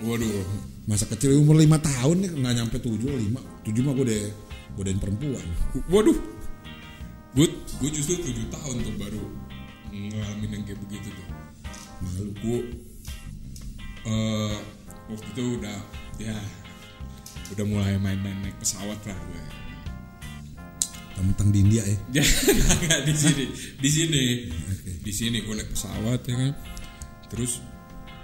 Waduh. 0.06 0.30
masa 0.86 1.10
kecil 1.10 1.42
umur 1.42 1.58
lima 1.58 1.82
tahun 1.82 2.24
nih 2.24 2.32
nggak 2.38 2.54
nyampe 2.56 2.78
tujuh 2.78 3.10
lima 3.10 3.42
tujuh 3.66 3.82
mah 3.82 3.94
gue 3.98 4.06
udah 4.08 4.22
godain 4.78 5.00
perempuan 5.02 5.46
Waduh. 5.90 6.18
Gue 7.32 7.48
gue 7.80 7.90
justru 7.92 8.20
tujuh 8.20 8.46
tahun 8.48 8.76
tuh 8.84 8.96
baru 9.00 9.22
ngalamin 9.92 10.50
yang 10.50 10.64
kayak 10.66 10.80
begitu 10.88 11.08
tuh. 11.12 11.28
malu 12.02 12.32
Gue 12.40 12.60
eh 14.02 14.58
waktu 15.12 15.28
itu 15.36 15.44
udah 15.62 15.78
ya 16.18 16.38
udah 17.52 17.66
mulai 17.68 18.00
main-main 18.00 18.40
naik 18.42 18.58
pesawat 18.58 18.98
lah 19.06 19.18
gue. 19.18 19.44
tentang 21.22 21.54
di 21.54 21.62
India 21.62 21.86
ya 21.86 22.26
nggak 22.82 23.06
di 23.06 23.14
sini, 23.14 23.46
di 23.78 23.90
sini, 23.94 24.24
di 25.06 25.12
sini 25.14 25.38
gue 25.46 25.54
naik 25.54 25.70
pesawat 25.70 26.20
ya 26.26 26.36
kan. 26.36 26.54
Terus 27.30 27.62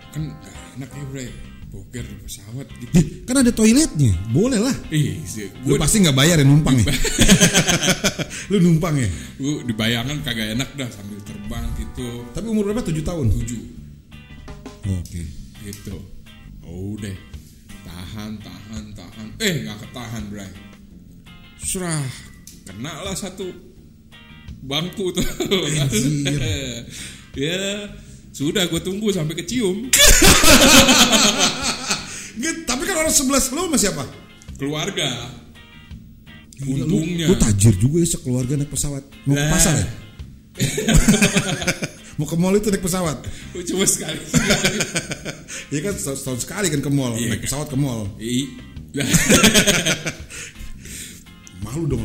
kan 0.09 0.33
gak 0.41 0.55
enak 0.81 0.89
ya 0.89 1.05
bre, 1.13 1.27
boker 1.67 2.05
pesawat 2.23 2.67
gitu. 2.79 2.91
Ih, 2.95 3.05
kan 3.27 3.43
ada 3.43 3.51
toiletnya. 3.51 4.15
Boleh 4.31 4.59
lah. 4.59 4.75
Ih, 4.87 5.19
sih, 5.27 5.51
lu 5.67 5.75
pasti 5.75 5.99
nggak 5.99 6.15
bayar 6.15 6.39
ya 6.39 6.45
numpang 6.47 6.79
ya? 6.79 6.87
Lu 8.51 8.63
numpang 8.63 8.95
ya? 8.95 9.09
Gue 9.35 9.67
dibayangkan 9.67 10.23
kagak 10.23 10.55
enak 10.55 10.69
dah 10.79 10.87
sambil 10.87 11.19
terbang 11.27 11.67
gitu. 11.75 12.23
tapi 12.31 12.47
umur 12.47 12.71
berapa? 12.71 12.87
Tujuh 12.87 13.03
tahun? 13.03 13.27
Tujuh. 13.27 13.61
Oke. 14.87 15.21
Gitu. 15.67 15.95
Oh 16.63 16.95
deh, 16.95 17.15
tahan, 17.83 18.39
tahan, 18.39 18.83
tahan. 18.95 19.27
Eh 19.43 19.67
nggak 19.67 19.83
ketahan 19.83 20.23
bray. 20.31 20.51
Serah, 21.59 22.07
kena 22.63 23.03
lah 23.03 23.15
satu 23.15 23.51
bangku 24.63 25.11
tuh. 25.11 25.23
ya 27.35 27.91
sudah 28.37 28.69
gue 28.69 28.81
tunggu 28.85 29.09
sampai 29.09 29.33
kecium 29.33 29.89
tapi 32.69 32.81
kan 32.85 33.01
orang 33.01 33.09
sebelah 33.09 33.41
lu 33.49 33.65
sama 33.65 33.77
siapa 33.81 34.05
keluarga. 34.61 35.09
Untungnya. 36.61 37.25
gue 37.29 37.37
tajir 37.37 37.73
juga 37.77 38.01
ya 38.01 38.07
sekeluarga 38.13 38.53
naik 38.57 38.69
pesawat 38.69 39.03
mau 39.25 39.33
ke 39.33 39.41
Lah. 39.41 39.49
pasar 39.53 39.73
ya 39.77 39.85
mau 42.17 42.25
ke 42.25 42.33
mall 42.33 42.57
itu 42.57 42.69
naik 42.69 42.81
pesawat 42.81 43.17
Cuma 43.65 43.85
sekali. 43.85 44.17
ya 45.73 45.79
kan 45.85 45.93
setahun 45.97 46.45
sekali 46.45 46.69
kan 46.73 46.81
ke 46.81 46.89
mall 46.89 47.13
Iya, 47.13 47.33
naik 47.33 47.45
pesawat 47.45 47.69
ke 47.69 47.77
mall 47.77 48.09
Ih, 48.17 48.49
malu 51.61 51.85
dong 51.85 52.01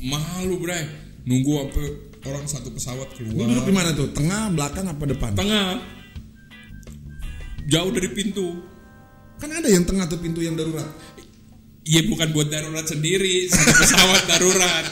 malu 0.00 0.60
bray. 0.60 0.84
Nunggu 1.26 1.52
apa 1.60 1.82
orang 2.24 2.46
satu 2.46 2.70
pesawat 2.70 3.10
lu 3.12 3.34
keluar. 3.34 3.46
duduk 3.48 3.64
di 3.64 3.74
mana 3.74 3.90
tuh 3.90 4.08
tengah 4.10 4.50
belakang 4.50 4.86
apa 4.86 5.04
depan 5.04 5.30
Tengah. 5.34 5.82
Jauh 7.66 7.90
dari 7.90 8.08
pintu. 8.08 8.62
kan 9.36 9.52
ada 9.52 9.68
yang 9.68 9.84
tengah 9.84 10.06
tuh 10.06 10.16
pintu 10.16 10.40
yang 10.40 10.54
darurat 10.54 10.86
Iya 11.82 12.08
bukan 12.08 12.32
buat 12.32 12.48
darurat 12.48 12.82
sendiri, 12.82 13.46
satu 13.46 13.68
pesawat 13.76 14.22
darurat. 14.32 14.84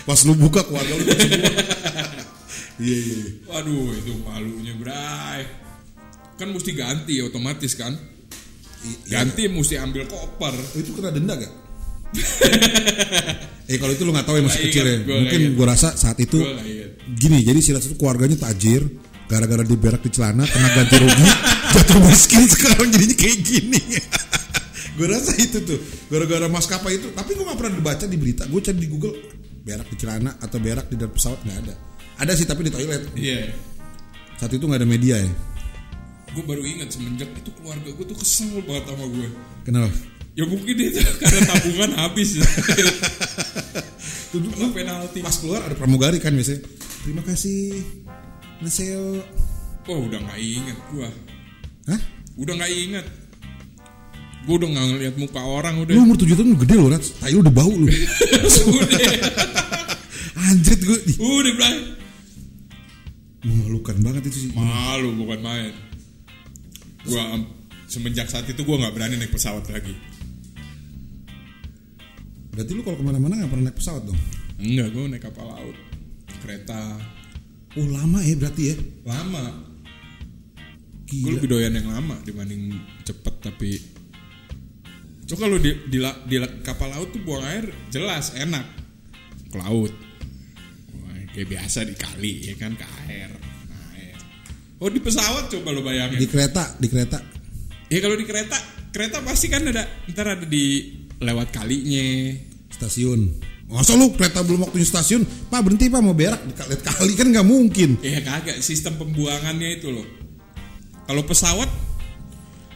pas 0.00 0.16
lu 0.24 0.32
buka 0.32 0.62
keluarga 0.62 0.94
lu 0.94 1.04
semua 1.04 1.52
iya 2.80 2.96
iya 2.96 3.16
iya. 3.18 3.30
Waduh 3.44 3.92
itu 3.92 4.12
malunya 4.20 4.72
bray. 4.74 5.44
Kan 6.34 6.48
mesti 6.50 6.72
ganti 6.72 7.20
otomatis 7.20 7.76
kan. 7.76 7.92
I- 7.92 8.96
iya. 9.04 9.20
Ganti 9.20 9.48
mesti 9.48 9.76
ambil 9.76 10.08
koper. 10.08 10.56
itu 10.72 10.96
kena 10.96 11.12
denda 11.12 11.36
gak 11.36 11.52
eh 13.64 13.76
kalau 13.78 13.92
itu 13.94 14.02
lu 14.02 14.10
nggak 14.10 14.26
tahu 14.26 14.36
ya 14.36 14.42
masih 14.42 14.58
Nggak 14.58 14.70
kecil 14.74 14.84
ya. 14.84 14.96
gua 15.06 15.16
mungkin 15.22 15.38
nggak 15.40 15.54
gua 15.54 15.66
rasa 15.70 15.88
saat 15.94 16.18
itu 16.18 16.38
Gua 16.38 16.52
nggak 16.52 16.66
gini 17.10 17.38
jadi 17.40 17.58
si 17.58 17.70
Ras 17.70 17.86
itu 17.86 17.94
keluarganya 17.94 18.36
tajir 18.40 18.82
gara-gara 19.24 19.62
di 19.62 19.76
berak 19.78 20.02
di 20.02 20.10
celana 20.10 20.42
kena 20.42 20.68
ganti 20.74 20.96
rugi 20.98 21.26
jatuh 21.72 21.98
miskin 22.02 22.44
sekarang 22.44 22.90
jadinya 22.90 23.14
kayak 23.14 23.38
gini. 23.40 23.80
Gue 24.98 25.06
rasa 25.06 25.32
itu 25.32 25.62
tuh 25.62 25.78
gara-gara 26.10 26.44
maskapai 26.44 26.98
itu. 26.98 27.08
Tapi 27.14 27.32
gue 27.32 27.40
gak 27.40 27.56
pernah 27.56 27.72
dibaca 27.72 28.04
di 28.04 28.18
berita 28.18 28.44
gue 28.44 28.58
cari 28.60 28.76
di 28.76 28.90
Google 28.90 29.14
berak 29.62 29.86
di 29.86 29.96
celana 29.96 30.34
atau 30.36 30.58
berak 30.58 30.90
di 30.90 30.98
dalam 30.98 31.14
pesawat 31.14 31.40
nggak 31.40 31.58
ada. 31.62 31.74
Ada 32.20 32.32
sih 32.34 32.44
tapi 32.44 32.66
di 32.66 32.72
toilet. 32.74 33.06
Iya. 33.14 33.54
saat 34.34 34.50
itu 34.50 34.66
nggak 34.66 34.82
ada 34.82 34.88
media 34.88 35.14
ya. 35.22 35.30
Gue 36.30 36.42
baru 36.42 36.66
ingat 36.66 36.90
semenjak 36.90 37.30
itu 37.32 37.48
keluarga 37.54 37.86
gue 37.86 38.04
tuh 38.04 38.18
kesel 38.18 38.60
banget 38.60 38.84
sama 38.88 39.04
gue. 39.06 39.28
kenapa 39.62 39.88
Ya 40.40 40.44
mungkin 40.48 40.72
itu 40.72 40.96
karena 41.20 41.40
tabungan 41.44 41.90
habis. 42.00 42.40
Tuh, 44.32 44.40
lu 44.40 44.72
penalti. 44.72 45.20
pas 45.20 45.36
keluar 45.36 45.60
ada 45.66 45.76
pramugari 45.76 46.16
kan 46.16 46.32
biasanya 46.32 46.62
terima 47.02 47.20
kasih 47.26 47.82
Naseo 48.62 49.20
Oh 49.84 50.06
udah 50.06 50.22
nggak 50.22 50.38
inget 50.38 50.78
gue. 50.94 51.08
Hah? 51.90 52.00
Udah 52.38 52.54
nggak 52.56 52.72
inget. 52.72 53.06
Gue 54.46 54.54
udah 54.56 54.68
nggak 54.70 54.86
ngeliat 54.96 55.14
muka 55.18 55.40
orang 55.42 55.74
udah. 55.82 55.92
Lu 55.92 56.08
umur 56.08 56.16
7 56.16 56.32
tahun 56.32 56.56
gede 56.62 56.74
loh 56.78 56.88
Rats 56.88 57.08
Tai 57.18 57.34
udah 57.36 57.52
bau 57.52 57.72
lu 57.74 57.90
udah. 57.90 59.00
Anjrit 60.40 60.80
gue 60.80 60.98
ih, 61.10 61.16
Udah 61.20 61.52
bray. 61.58 61.76
Memalukan 63.40 63.96
banget 64.00 64.22
itu 64.30 64.46
sih 64.46 64.50
Malu 64.54 65.16
bukan 65.16 65.40
main. 65.42 65.72
Gua 67.04 67.40
semenjak 67.88 68.28
saat 68.28 68.44
itu 68.46 68.60
gua 68.62 68.76
nggak 68.78 68.94
berani 68.94 69.16
naik 69.16 69.32
pesawat 69.32 69.64
lagi. 69.72 69.96
Berarti 72.50 72.70
lu 72.74 72.82
kalau 72.82 72.98
ke 72.98 73.04
mana-mana 73.06 73.46
gak 73.46 73.50
pernah 73.50 73.70
naik 73.70 73.78
pesawat 73.78 74.02
dong 74.04 74.20
Enggak, 74.60 74.88
gua 74.92 75.08
naik 75.08 75.24
kapal 75.24 75.46
laut, 75.48 75.76
kereta. 76.44 77.00
Oh 77.80 77.86
lama 77.88 78.20
ya 78.20 78.36
berarti 78.36 78.62
ya 78.68 78.76
Lama. 79.08 79.44
Gue 81.10 81.32
lebih 81.34 81.50
doyan 81.50 81.74
yang 81.74 81.90
lama 81.90 82.20
dibanding 82.22 82.70
cepet 83.02 83.34
tapi. 83.42 83.72
Coba 85.26 85.48
kalau 85.48 85.58
di, 85.58 85.74
di, 85.90 85.98
di 86.02 86.36
kapal 86.62 86.92
laut 86.92 87.10
tuh 87.10 87.22
buang 87.24 87.42
air 87.42 87.66
jelas 87.90 88.36
enak 88.38 88.62
ke 89.50 89.56
laut. 89.58 89.90
Wah, 91.02 91.18
kayak 91.34 91.48
biasa 91.50 91.82
di 91.82 91.94
kali 91.98 92.52
ya 92.52 92.54
kan 92.54 92.78
ke 92.78 92.86
air. 93.10 93.30
Air. 93.96 94.18
Oh 94.78 94.86
di 94.86 95.02
pesawat 95.02 95.50
coba 95.50 95.74
lo 95.74 95.82
bayangin. 95.82 96.20
Di 96.20 96.30
kereta, 96.30 96.78
di 96.78 96.86
kereta. 96.86 97.18
Ya 97.90 97.98
kalau 97.98 98.14
di 98.14 98.26
kereta, 98.28 98.54
kereta 98.94 99.18
pasti 99.26 99.50
kan 99.50 99.66
ada 99.66 99.82
ntar 100.14 100.38
ada 100.38 100.46
di 100.46 100.99
lewat 101.20 101.52
kalinya. 101.52 102.34
Stasiun. 102.72 103.20
Masa 103.70 103.94
lu 103.94 104.10
kereta 104.18 104.42
belum 104.42 104.66
waktunya 104.66 104.88
stasiun? 104.88 105.22
Pak 105.46 105.60
berhenti 105.62 105.86
pak 105.86 106.02
mau 106.02 106.10
berak 106.10 106.42
di 106.42 106.54
kali, 106.58 106.74
kali 106.82 107.12
kan 107.14 107.26
nggak 107.30 107.46
mungkin. 107.46 108.02
Ya 108.02 108.18
kagak 108.18 108.58
sistem 108.66 108.98
pembuangannya 108.98 109.78
itu 109.78 109.94
loh. 109.94 110.06
Kalau 111.06 111.22
pesawat 111.22 111.70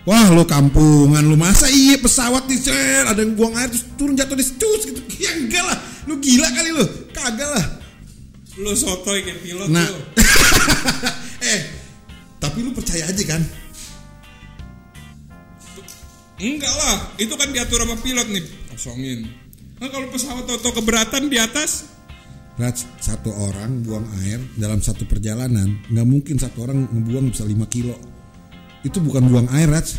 Wah 0.04 0.28
lu 0.36 0.44
kampungan 0.44 1.24
lu 1.24 1.32
masa 1.32 1.64
iya 1.72 1.96
pesawat 1.96 2.44
di 2.44 2.60
ada 2.68 3.16
yang 3.16 3.32
buang 3.40 3.56
air 3.56 3.72
terus 3.72 3.88
turun 3.96 4.12
jatuh 4.12 4.36
di 4.36 4.44
cus 4.44 4.82
gitu. 4.84 5.00
Ya 5.16 5.32
enggak 5.32 5.64
lah. 5.64 5.78
Lu 6.04 6.20
gila 6.20 6.44
kali 6.52 6.70
lu. 6.76 6.84
Kagak 7.10 7.48
lah. 7.48 7.66
lo 8.54 8.70
sotoy 8.70 9.24
kayak 9.26 9.42
pilot 9.42 9.66
Nah. 9.66 9.82
eh, 11.50 11.60
tapi 12.38 12.62
lu 12.62 12.70
percaya 12.70 13.08
aja 13.08 13.24
kan? 13.26 13.42
Enggak 16.34 16.74
lah, 16.74 16.96
itu 17.16 17.34
kan 17.38 17.48
diatur 17.54 17.86
sama 17.86 17.94
pilot 18.02 18.26
nih. 18.26 18.44
Kosongin. 18.74 19.20
Nah 19.78 19.88
kalau 19.90 20.06
pesawat 20.10 20.46
atau 20.50 20.70
keberatan 20.74 21.30
di 21.30 21.38
atas, 21.38 21.94
Rats, 22.54 22.86
satu 23.02 23.34
orang 23.34 23.82
buang 23.82 24.06
air 24.22 24.38
dalam 24.54 24.78
satu 24.78 25.02
perjalanan. 25.06 25.74
Nggak 25.90 26.06
mungkin 26.06 26.36
satu 26.38 26.62
orang 26.62 26.86
ngebuang 26.86 27.34
bisa 27.34 27.42
5 27.42 27.66
kilo. 27.66 27.98
Itu 28.86 29.02
bukan 29.02 29.26
buang 29.26 29.48
air 29.50 29.66
Rats 29.66 29.96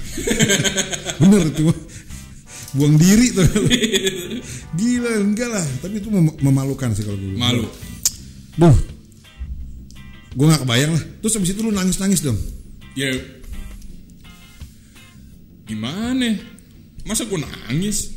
bener 1.22 1.52
itu 1.52 1.68
buang 2.76 2.96
diri 2.96 3.36
tuh. 3.36 3.44
Gila 4.80 5.12
enggak 5.20 5.50
lah. 5.52 5.66
Tapi 5.84 6.00
itu 6.00 6.08
mem- 6.08 6.40
memalukan 6.40 6.96
sih 6.96 7.04
kalau 7.04 7.20
gue 7.20 7.36
malu. 7.36 7.68
duh. 8.56 8.76
Gue 10.36 10.46
nggak 10.48 10.64
kebayang 10.64 10.92
lah. 10.96 11.04
Terus 11.24 11.34
habis 11.36 11.52
itu 11.52 11.60
lu 11.64 11.72
nangis 11.76 12.00
nangis 12.00 12.24
dong? 12.24 12.40
Ya 12.96 13.12
gimana? 15.66 16.30
Masa 17.04 17.26
gue 17.26 17.38
nangis? 17.38 18.14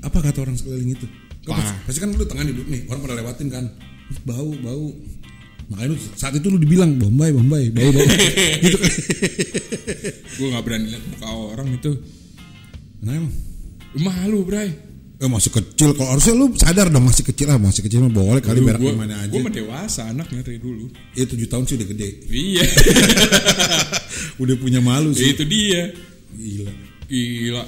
apa 0.00 0.20
kata 0.20 0.44
orang 0.44 0.52
sekeliling 0.52 0.92
itu 0.92 1.08
Apa? 1.48 1.64
pasti, 1.88 1.96
kan 1.96 2.12
lu 2.12 2.28
tengah 2.28 2.44
duduk 2.44 2.68
nih 2.68 2.84
orang 2.92 3.00
pada 3.00 3.14
lewatin 3.16 3.48
kan 3.48 3.64
bau 4.20 4.52
bau 4.60 4.92
makanya 5.64 5.88
lu 5.92 5.98
saat 6.12 6.36
itu 6.36 6.44
lu 6.44 6.60
dibilang 6.60 7.00
bombay 7.00 7.32
bombay 7.32 7.72
bau 7.72 7.88
bau 7.88 8.04
gitu 8.68 8.76
Gue 10.36 10.46
nggak 10.52 10.60
berani 10.60 10.92
lihat 10.92 11.04
muka 11.08 11.24
orang 11.56 11.68
itu. 11.72 11.92
nah 13.00 13.16
emang 13.16 13.32
Malu, 13.94 14.44
Bray. 14.44 14.74
Eh, 15.16 15.30
masih 15.30 15.54
kecil 15.54 15.96
kalau 15.96 16.12
harusnya 16.12 16.34
lu 16.34 16.50
sadar 16.52 16.92
dong 16.92 17.06
masih 17.08 17.24
kecil 17.24 17.48
lah 17.48 17.56
masih 17.56 17.80
kecil 17.80 18.04
mah 18.04 18.12
boleh 18.12 18.42
kali 18.44 18.60
berak 18.60 18.76
di 18.76 18.92
mana 18.92 19.24
aja 19.24 19.30
gue 19.32 19.40
dewasa 19.46 20.10
anaknya 20.12 20.44
dari 20.44 20.60
dulu. 20.60 20.90
ya 21.16 21.24
tujuh 21.24 21.48
tahun 21.48 21.64
sih 21.64 21.80
udah 21.80 21.88
gede 21.96 22.08
Iya, 22.28 22.64
udah 24.42 24.56
punya 24.60 24.84
malu 24.84 25.14
ya 25.14 25.22
sih 25.22 25.32
itu 25.32 25.44
dia. 25.48 25.96
Gila 26.34 26.72
Gila. 27.04 27.62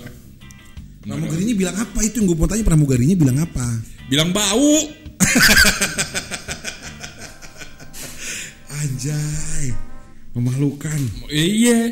pramugarinya 1.02 1.54
bilang 1.54 1.76
apa 1.76 1.98
itu 2.02 2.18
yang 2.18 2.26
gue 2.26 2.36
mau 2.36 2.46
tanya 2.46 2.62
pramugarinya 2.62 3.14
bilang 3.14 3.38
apa 3.38 3.66
Bilang 4.06 4.30
bau. 4.30 4.86
anjay 8.76 9.74
memalukan 10.30 11.00
Iya. 11.26 11.90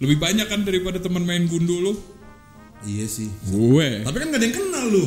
Lebih 0.00 0.16
banyak 0.16 0.48
kan 0.48 0.64
daripada 0.64 0.96
teman 0.96 1.22
main 1.22 1.44
gundu 1.44 1.76
lu. 1.76 1.92
iya 2.80 3.04
sih 3.04 3.28
Gue. 3.46 4.00
tapi 4.00 4.16
kan 4.16 4.32
gak 4.32 4.40
ada 4.40 4.46
yang 4.48 4.56
kenal 4.56 4.84
lu 4.88 5.06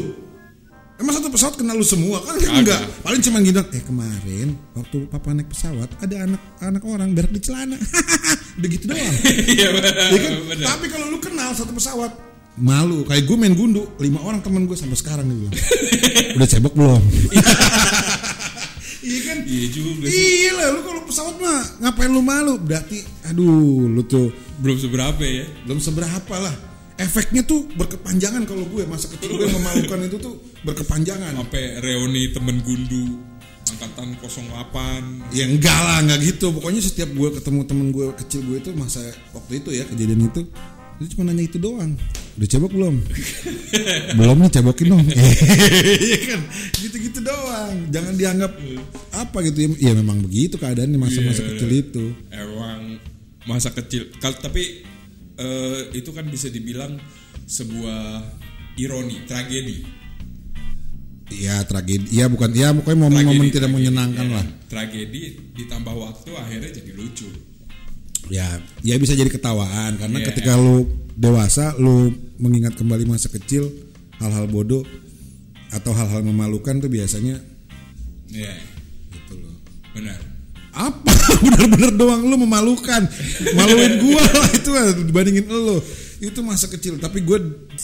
Emang 1.03 1.13
satu 1.13 1.27
pesawat 1.27 1.59
kenal 1.59 1.75
lu 1.75 1.83
semua? 1.83 2.24
Kan 2.24 2.39
Kagak. 2.39 2.55
enggak. 2.55 2.81
Paling 3.03 3.22
cuma 3.22 3.37
gitu 3.39 3.59
eh 3.70 3.83
kemarin 3.83 4.48
waktu 4.72 4.98
papa 5.05 5.35
naik 5.35 5.51
pesawat 5.51 5.92
ada 6.00 6.16
anak 6.24 6.39
anak 6.57 6.83
orang 6.83 7.11
berak 7.11 7.27
di 7.29 7.44
celana. 7.44 7.75
Udah 8.57 8.70
gitu 8.70 8.87
doang. 8.87 9.16
Iya 9.44 9.68
Ya 9.68 9.68
kan? 9.68 10.31
bener. 10.48 10.63
Tapi 10.63 10.85
kalau 10.87 11.11
lu 11.11 11.20
kenal 11.20 11.51
satu 11.51 11.75
pesawat 11.75 12.16
malu. 12.55 13.03
Kayak 13.03 13.27
gue 13.27 13.35
main 13.35 13.51
gundu 13.51 13.83
lima 13.98 14.24
orang 14.24 14.39
teman 14.39 14.63
gue 14.63 14.74
sampai 14.74 14.96
sekarang 14.96 15.27
nih 15.27 15.37
bilang. 15.37 15.55
Udah 16.39 16.48
cebok 16.48 16.74
belum? 16.74 17.01
Iya 19.03 19.20
kan? 19.25 19.37
Iya 19.44 19.68
juga 19.68 20.07
iya 20.07 20.51
lah 20.55 20.68
lu 20.72 20.79
kalau 20.79 21.03
pesawat 21.03 21.35
mah 21.35 21.59
ngapain 21.81 22.07
lu 22.07 22.24
malu? 22.24 22.55
Berarti 22.55 23.03
aduh 23.27 23.83
lu 23.83 24.00
tuh 24.07 24.31
Belum 24.63 24.79
seberapa 24.79 25.20
ya. 25.20 25.44
belum 25.68 25.83
seberapa 25.83 26.35
lah 26.39 26.55
efeknya 26.98 27.42
tuh 27.44 27.66
berkepanjangan 27.74 28.46
kalau 28.46 28.64
gue 28.70 28.84
masa 28.86 29.10
kecil 29.10 29.34
gue 29.34 29.50
memalukan 29.50 30.00
itu 30.06 30.18
tuh 30.22 30.34
berkepanjangan. 30.62 31.34
Sampai 31.38 31.82
reuni 31.82 32.29
temen 32.29 32.62
gundu 32.62 33.18
angkatan 33.64 34.14
08. 34.22 35.34
ya 35.34 35.50
enggak 35.50 35.79
lah 35.79 35.98
enggak 36.03 36.20
gitu. 36.22 36.53
Pokoknya 36.53 36.82
setiap 36.84 37.10
gue 37.12 37.29
ketemu 37.42 37.60
temen 37.66 37.88
gue 37.90 38.06
kecil 38.22 38.42
gue 38.46 38.58
itu 38.62 38.70
masa 38.77 39.01
waktu 39.34 39.64
itu 39.64 39.70
ya 39.74 39.84
kejadian 39.90 40.29
itu 40.29 40.42
itu 41.01 41.18
cuma 41.18 41.25
nanya 41.25 41.50
itu 41.50 41.58
doang. 41.58 41.98
Udah 42.38 42.48
cebok 42.50 42.70
belum? 42.74 42.96
Belum 44.18 44.38
nih 44.42 44.50
cebokin 44.53 44.88
dong. 44.94 45.06
Iya 46.06 46.18
kan? 46.34 46.42
Gitu-gitu 46.77 47.20
doang. 47.22 47.90
Jangan 47.90 48.14
dianggap 48.14 48.51
apa 49.14 49.38
gitu. 49.46 49.58
Ya, 49.58 49.70
ya 49.90 49.92
memang 49.98 50.22
begitu 50.22 50.58
keadaannya 50.58 50.98
masa-masa 51.01 51.42
Iya. 51.42 51.50
kecil 51.58 51.70
itu. 51.74 52.06
Emang 52.29 53.01
masa 53.46 53.70
kecil. 53.74 54.10
Kal 54.22 54.38
tapi 54.38 54.86
eh, 55.35 55.93
itu 55.93 56.09
kan 56.09 56.25
bisa 56.25 56.48
dibilang 56.48 56.98
sebuah 57.46 58.24
ironi, 58.75 59.24
tragedi. 59.24 59.85
Iya 61.25 61.65
tragedi 61.65 62.13
Iya 62.13 62.29
bukan 62.29 62.53
Iya 62.53 62.69
pokoknya 62.74 63.00
momen-momen 63.00 63.50
tidak 63.50 63.65
tragedi, 63.65 63.74
menyenangkan 63.74 64.25
ya. 64.27 64.35
lah 64.37 64.46
Tragedi 64.69 65.22
ditambah 65.55 65.93
waktu 65.93 66.29
akhirnya 66.31 66.69
jadi 66.72 66.91
lucu. 66.93 67.25
ya 68.29 68.55
ya 68.79 68.96
bisa 68.96 69.11
jadi 69.11 69.27
ketawaan 69.27 69.98
karena 69.98 70.17
Iya. 70.17 70.27
ketika 70.31 70.55
lu 70.55 70.85
dewasa 71.13 71.75
lu 71.75 72.07
mengingat 72.37 72.72
kembali 72.74 73.03
masa 73.03 73.27
kecil 73.27 73.67
hal-hal 74.15 74.48
bodoh 74.48 74.87
atau 75.67 75.91
hal-hal 75.91 76.22
memalukan 76.22 76.79
tuh 76.79 76.87
biasanya 76.87 77.41
Iya, 78.29 78.53
gitu 79.11 79.37
loh 79.37 79.51
benar. 79.91 80.15
Apa? 80.74 81.14
Bener-bener 81.46 81.94
doang 81.94 82.25
lu 82.25 82.36
memalukan. 82.42 83.05
Maluin 83.53 84.01
gua 84.01 84.24
lah 84.25 84.50
itu 84.57 84.70
lah 84.74 84.83
dibandingin 84.98 85.46
lu. 85.48 85.77
Itu 86.24 86.42
masa 86.42 86.72
kecil 86.72 86.98
tapi 86.98 87.22
gue 87.22 87.36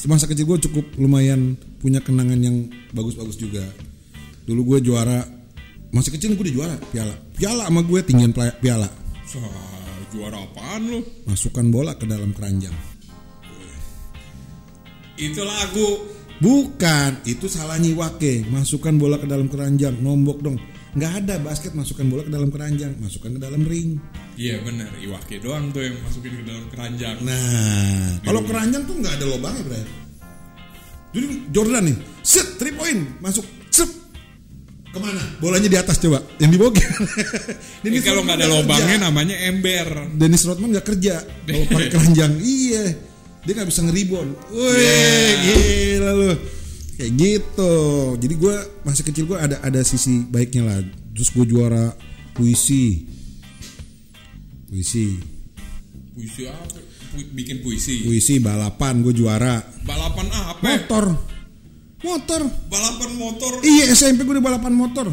masa 0.07 0.23
kecil 0.23 0.47
gue 0.47 0.57
cukup 0.69 0.85
lumayan 0.95 1.59
punya 1.83 2.01
kenangan 2.01 2.39
yang 2.39 2.71
bagus-bagus 2.95 3.37
juga. 3.37 3.61
Dulu 4.49 4.75
gue 4.75 4.89
juara 4.89 5.21
masih 5.93 6.15
kecil 6.17 6.33
gue 6.33 6.49
udah 6.49 6.55
juara 6.55 6.75
piala. 6.89 7.15
Piala 7.37 7.63
sama 7.69 7.81
gue 7.85 7.99
tinggian 8.01 8.33
piala. 8.33 8.89
Wah, 9.37 10.01
juara 10.09 10.41
apaan 10.41 10.81
lu? 10.89 10.99
masukkan 11.29 11.67
bola 11.69 11.93
ke 11.93 12.09
dalam 12.09 12.33
keranjang. 12.33 12.73
Itu 15.19 15.45
lagu. 15.45 16.17
bukan 16.39 17.27
itu 17.27 17.51
salah 17.51 17.75
nyiwake. 17.75 18.47
Masukkan 18.47 18.95
bola 18.95 19.19
ke 19.19 19.27
dalam 19.27 19.51
keranjang 19.51 19.99
nombok 19.99 20.39
dong 20.39 20.55
nggak 20.89 21.11
ada 21.21 21.35
basket 21.37 21.71
masukkan 21.71 22.05
bola 22.05 22.25
ke 22.25 22.31
dalam 22.31 22.49
keranjang 22.49 22.97
masukkan 22.97 23.29
ke 23.29 23.39
dalam 23.39 23.61
ring 23.61 24.01
Iya 24.33 24.63
benar, 24.63 24.89
Iwake 24.97 25.37
doang 25.37 25.69
tuh 25.69 25.83
yang 25.83 25.99
masukin 25.99 26.31
ke 26.31 26.47
dalam 26.47 26.63
keranjang. 26.71 27.19
Nah, 27.21 28.23
kalau 28.23 28.39
keranjang 28.41 28.87
tuh 28.87 28.95
nggak 28.95 29.19
ada 29.19 29.25
lubangnya, 29.27 29.63
Bray. 29.67 29.83
Jadi 31.11 31.27
Jordan 31.51 31.83
nih, 31.91 31.97
set 32.23 32.55
three 32.55 32.71
point 32.71 33.03
masuk, 33.19 33.43
set 33.67 33.91
ke 34.89 34.95
mana? 34.95 35.19
Bolanya 35.37 35.67
di 35.67 35.75
atas 35.75 35.99
coba, 35.99 36.23
yang 36.39 36.49
di 36.49 36.57
gimana? 36.57 36.71
Ini 37.83 37.99
Dennis 37.99 38.03
kalau 38.07 38.21
nggak 38.23 38.37
ada 38.39 38.47
lubangnya 38.47 38.95
kerja. 38.95 39.05
namanya 39.11 39.35
ember. 39.43 39.87
Dennis 40.15 40.43
Rodman 40.47 40.69
nggak 40.71 40.87
kerja 40.87 41.15
kalau 41.51 41.65
pakai 41.67 41.89
keranjang. 41.91 42.31
Iya, 42.39 42.83
dia 43.43 43.53
nggak 43.53 43.67
bisa 43.67 43.81
ngeribon. 43.83 44.27
Wih, 44.49 44.71
Yeah. 44.79 45.35
gila 45.43 46.11
lu. 46.15 46.31
Kayak 46.99 47.15
gitu. 47.15 47.73
Jadi 48.19 48.33
gue 48.35 48.55
masa 48.83 49.07
kecil 49.07 49.23
gue 49.23 49.39
ada 49.39 49.55
ada 49.63 49.79
sisi 49.87 50.27
baiknya 50.27 50.67
lah. 50.67 50.83
Terus 51.15 51.31
gue 51.31 51.47
juara 51.47 51.95
puisi. 52.35 53.07
Puisi. 54.67 55.15
Puisi 56.11 56.43
apa? 56.51 56.75
Pu- 57.15 57.31
bikin 57.31 57.63
puisi. 57.63 58.03
Puisi 58.03 58.43
balapan 58.43 58.99
gue 58.99 59.15
juara. 59.15 59.63
Balapan 59.87 60.27
apa? 60.27 60.59
Motor. 60.59 61.05
Motor. 62.03 62.41
Balapan 62.67 63.11
motor. 63.15 63.51
Iya 63.63 63.95
SMP 63.95 64.27
gue 64.27 64.35
udah 64.35 64.43
balapan 64.43 64.75
motor. 64.75 65.07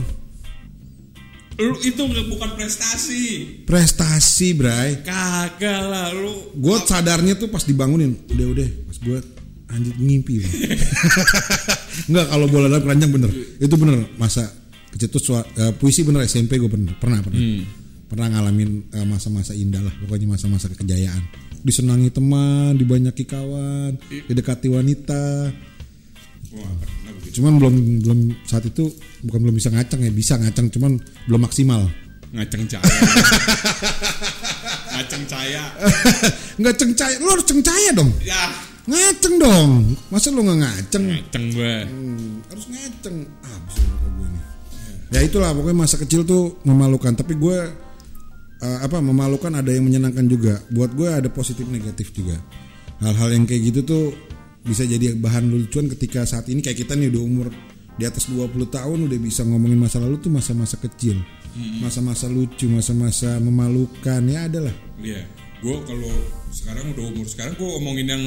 Lu 1.57 1.79
itu 1.87 2.03
bukan 2.03 2.51
prestasi. 2.59 3.23
Prestasi, 3.63 4.59
Bray. 4.59 5.07
Kagak 5.07 5.81
lah 5.87 6.11
lu. 6.11 6.51
Gue 6.59 6.83
sadarnya 6.83 7.39
tuh 7.39 7.47
pas 7.47 7.63
dibangunin. 7.63 8.19
Udah 8.27 8.47
udah. 8.59 8.69
Pas 8.91 8.99
gue 8.99 9.19
anjir 9.71 9.95
ngimpi. 9.99 10.35
Bray. 10.43 10.53
Enggak 12.11 12.27
kalau 12.31 12.47
bola 12.47 12.67
dalam 12.71 12.83
keranjang 12.85 13.11
bener. 13.11 13.31
Itu 13.59 13.75
bener 13.81 14.07
masa 14.21 14.47
kecil 14.93 15.09
tuh 15.11 15.43
eh, 15.43 15.73
puisi 15.77 16.07
bener 16.07 16.25
SMP 16.25 16.59
gue 16.61 16.71
bener. 16.71 16.95
Pernah 16.97 17.21
pernah. 17.25 17.41
Pernah 18.07 18.27
ngalamin 18.39 18.71
eh, 18.95 19.07
masa-masa 19.07 19.53
indah 19.57 19.83
lah 19.83 19.95
pokoknya 20.03 20.31
masa-masa 20.31 20.71
kekejayaan 20.71 21.47
disenangi 21.67 22.15
teman 22.15 22.79
dibanyaki 22.79 23.27
kawan 23.27 23.99
didekati 24.31 24.71
wanita. 24.71 25.51
Wah, 26.55 26.73
cuman 27.35 27.59
belum 27.59 27.75
belum 28.07 28.19
saat 28.47 28.71
itu 28.71 28.87
bukan 29.27 29.51
belum 29.51 29.55
bisa 29.59 29.75
ngaceng 29.75 30.07
ya 30.07 30.15
bisa 30.15 30.39
ngaceng 30.39 30.71
cuman 30.71 30.95
belum 31.27 31.43
maksimal. 31.43 31.91
Ngaceng 32.31 32.71
caya 32.71 32.87
ngaceng 34.95 35.25
caya 35.27 35.63
nggak 36.57 36.75
cengcaya 36.79 37.15
lu 37.21 37.29
harus 37.29 37.47
cengcaya 37.47 37.91
dong. 37.93 38.11
Ya 38.25 38.49
ngaceng 38.87 39.35
dong. 39.37 39.71
Masa 40.09 40.31
lu 40.31 40.41
nggak 40.41 40.59
ngaceng? 40.63 41.05
Ngaceng 41.11 41.45
gue 41.53 41.75
Hmm, 41.85 42.33
harus 42.47 42.67
ngaceng. 42.67 43.17
Ah 43.43 43.59
bisa 43.67 43.81
rokok 43.83 44.11
gue 44.13 44.29
nih. 44.31 44.43
Ya 45.07 45.21
itulah 45.23 45.51
pokoknya 45.53 45.77
masa 45.77 45.97
kecil 45.97 46.23
tuh 46.23 46.59
memalukan. 46.63 47.13
Tapi 47.13 47.35
gue 47.35 47.59
eh, 48.59 48.79
apa 48.81 48.99
memalukan 48.99 49.53
ada 49.53 49.71
yang 49.71 49.85
menyenangkan 49.85 50.27
juga. 50.27 50.63
Buat 50.71 50.95
gue 50.95 51.09
ada 51.11 51.29
positif 51.29 51.67
negatif 51.67 52.11
juga. 52.11 52.39
Hal-hal 52.99 53.35
yang 53.35 53.45
kayak 53.45 53.63
gitu 53.71 53.81
tuh 53.83 54.05
bisa 54.63 54.83
jadi 54.83 55.15
bahan 55.15 55.47
lucuan 55.47 55.87
ketika 55.91 56.23
saat 56.23 56.47
ini. 56.47 56.63
Kayak 56.63 56.87
kita 56.87 56.95
nih 56.95 57.11
udah 57.11 57.23
umur 57.23 57.47
di 57.97 58.05
atas 58.05 58.29
20 58.29 58.49
tahun 58.69 58.99
udah 59.09 59.19
bisa 59.19 59.41
ngomongin 59.43 59.81
masa 59.81 59.97
lalu 59.99 60.21
tuh 60.21 60.31
masa-masa 60.31 60.77
kecil. 60.77 61.19
Masa-masa 61.81 62.29
lucu 62.29 62.69
masa-masa 62.69 63.41
memalukan. 63.41 64.21
Ya 64.29 64.45
adalah 64.45 64.75
Iya, 64.97 65.25
gue 65.61 65.77
kalau 65.85 66.13
sekarang 66.53 66.93
udah 66.93 67.05
umur 67.13 67.25
sekarang 67.25 67.57
gue 67.57 67.65
ngomongin 67.65 68.07
yang 68.09 68.25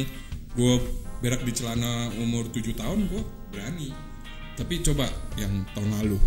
gue 0.53 0.73
berak 1.19 1.41
di 1.43 1.51
celana 1.51 2.09
umur 2.15 2.47
7 2.47 2.73
tahun 2.73 3.05
gue 3.05 3.21
berani. 3.49 3.89
Tapi 4.55 4.83
coba 4.83 5.07
yang 5.35 5.51
tahun 5.71 5.89
lalu 6.01 6.17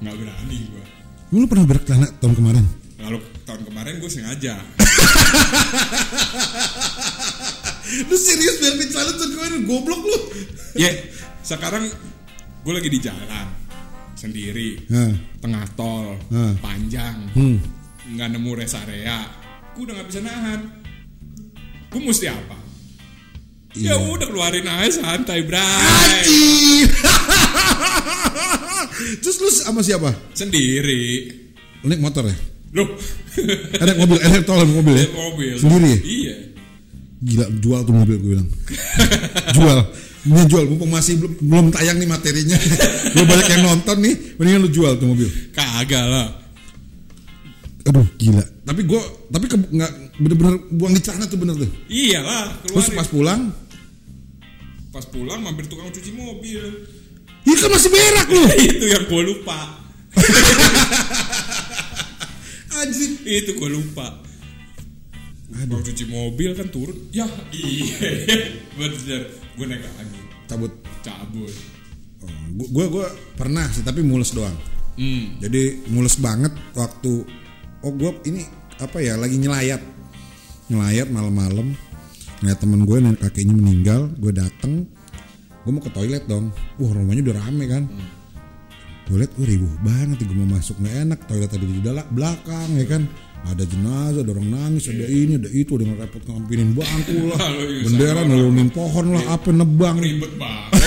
nggak 0.00 0.16
berani 0.16 0.58
gue. 0.66 0.84
lu 1.32 1.48
pernah 1.48 1.64
berak 1.64 1.88
celana 1.88 2.12
tahun 2.20 2.34
kemarin 2.36 2.64
Lalu 3.00 3.18
tahun 3.42 3.62
kemarin 3.64 3.94
gue 3.98 4.10
sengaja. 4.10 4.54
lu 8.08 8.16
serius 8.16 8.56
berak 8.58 8.76
di 8.78 8.86
celana 8.88 9.12
tahun 9.12 9.30
kemarin 9.32 9.60
goblok 9.64 10.00
lu 10.02 10.18
ya, 10.74 10.88
sekarang 11.42 11.84
gue 12.62 12.72
lagi 12.72 12.88
di 12.88 12.98
jalan 12.98 13.46
sendiri, 14.14 14.78
Hah. 14.86 15.12
tengah 15.42 15.66
tol, 15.74 16.14
Hmm. 16.30 16.54
panjang, 16.62 17.26
Hmm. 17.34 17.58
nggak 18.08 18.28
nemu 18.30 18.50
rest 18.54 18.78
area, 18.78 19.26
gue 19.74 19.82
udah 19.82 19.98
nggak 19.98 20.08
bisa 20.08 20.20
nahan. 20.22 20.60
Gue 21.90 22.00
mesti 22.00 22.30
apa? 22.30 22.54
Iya. 23.72 23.94
Ya 23.94 23.96
udah 24.04 24.26
keluarin 24.28 24.64
aja 24.64 25.00
santai, 25.00 25.42
bray. 25.42 25.60
Anjir. 25.62 26.88
Terus 29.22 29.36
lu 29.38 29.48
sama 29.48 29.80
siapa? 29.80 30.12
Sendiri. 30.32 31.30
Lu 31.80 31.86
naik 31.88 32.00
motor 32.00 32.28
ya? 32.28 32.36
Loh, 32.72 32.88
Eh, 33.32 33.80
naik 33.80 33.98
mobil, 33.98 34.18
eh, 34.20 34.28
naik 34.28 34.44
tol 34.44 34.60
mobil 34.62 34.94
ya? 34.94 35.06
mobil. 35.08 35.54
Sendiri 35.56 35.88
ya? 35.88 35.98
Iya. 36.04 36.34
Gila, 37.22 37.46
jual 37.58 37.80
tuh 37.82 37.94
mobil 37.94 38.16
gue 38.18 38.30
bilang. 38.34 38.48
jual. 39.56 39.78
Ini 40.22 40.42
jual, 40.46 40.64
mumpung 40.70 40.86
masih 40.86 41.18
belum, 41.18 41.32
belum 41.40 41.66
tayang 41.72 41.96
nih 41.96 42.06
materinya. 42.06 42.58
belum 43.16 43.26
banyak 43.26 43.48
yang 43.48 43.62
nonton 43.64 43.96
nih, 43.98 44.14
mendingan 44.36 44.60
lu 44.62 44.70
jual 44.70 44.92
tuh 44.94 45.08
mobil. 45.08 45.26
Kagak 45.50 46.04
lah. 46.04 46.28
Aduh, 47.82 48.06
gila. 48.14 48.44
Tapi 48.62 48.86
gue, 48.86 49.02
tapi 49.26 49.44
ke, 49.50 49.56
nggak 49.58 49.92
bener-bener 50.22 50.54
buang 50.70 50.94
di 50.94 51.02
celana 51.02 51.26
tuh 51.26 51.34
bener 51.34 51.58
tuh. 51.58 51.66
Iyalah, 51.90 52.62
Terus 52.62 52.86
keluarin. 52.86 52.94
pas 52.94 53.08
pulang, 53.10 53.40
Pas 54.92 55.08
pulang 55.08 55.40
mampir 55.40 55.64
tukang 55.66 55.88
cuci 55.88 56.12
mobil. 56.12 56.62
iya 57.48 57.56
kan 57.56 57.70
masih 57.72 57.90
berak 57.90 58.28
lu. 58.28 58.44
Itu 58.76 58.86
yang 58.86 59.04
gue 59.08 59.22
lupa. 59.24 59.58
Anjir. 62.78 63.10
Itu 63.24 63.56
gue 63.56 63.70
lupa. 63.72 64.20
Tukang 65.48 65.82
cuci 65.88 66.04
mobil 66.06 66.50
kan 66.52 66.68
turun. 66.68 67.08
Ya, 67.08 67.24
iya. 67.56 67.96
Bener. 68.76 69.32
Gue 69.56 69.64
naik 69.64 69.80
lagi. 69.80 70.20
Cabut. 70.44 70.72
Cabut. 71.00 71.54
Oh, 72.22 72.30
gue 72.52 72.86
gue 72.86 73.06
pernah 73.34 73.66
sih, 73.72 73.82
tapi 73.82 74.04
mules 74.04 74.36
doang. 74.36 74.54
Hmm. 75.00 75.40
Jadi 75.40 75.88
mules 75.88 76.20
banget 76.20 76.52
waktu 76.76 77.24
oh 77.82 77.92
gue 77.96 78.12
ini 78.28 78.44
apa 78.78 79.02
ya 79.02 79.18
lagi 79.18 79.40
nyelayat 79.40 79.82
nyelayat 80.70 81.10
malam-malam 81.10 81.74
ngeliat 82.42 82.58
temen 82.58 82.82
gue 82.82 82.96
nenek 82.98 83.20
kakeknya 83.22 83.54
meninggal 83.54 84.10
gue 84.18 84.34
dateng 84.34 84.90
gue 85.62 85.70
mau 85.70 85.78
ke 85.78 85.94
toilet 85.94 86.26
dong. 86.26 86.50
Wah 86.82 86.90
rumahnya 86.90 87.22
udah 87.30 87.36
rame 87.38 87.64
kan? 87.70 87.86
Gue 89.06 89.22
liat 89.22 89.32
gue 89.38 89.46
ribuh 89.46 89.70
banget 89.86 90.26
gue 90.26 90.34
mau 90.34 90.58
masuk. 90.58 90.74
Nggak 90.82 90.94
enak 91.06 91.20
toilet 91.30 91.50
tadi 91.54 91.66
di 91.70 91.78
dalam 91.78 92.02
belakang 92.10 92.74
ya 92.74 92.86
kan? 92.90 93.06
Ada 93.42 93.66
jenazah 93.66 94.22
ada 94.22 94.30
orang 94.38 94.54
nangis 94.54 94.86
ada 94.86 95.02
ini 95.02 95.34
ada 95.34 95.50
itu 95.50 95.74
ada 95.74 95.82
yang 95.86 95.98
repot 95.98 96.22
ngampinin 96.26 96.74
bangku 96.74 97.30
lah. 97.30 97.38
Iya, 97.62 97.82
bendera 97.86 98.22
nurunin 98.26 98.70
pohon 98.70 99.06
lah 99.14 99.24
apa 99.38 99.48
nebang. 99.50 99.96
Ribet 100.02 100.32
banget. 100.34 100.70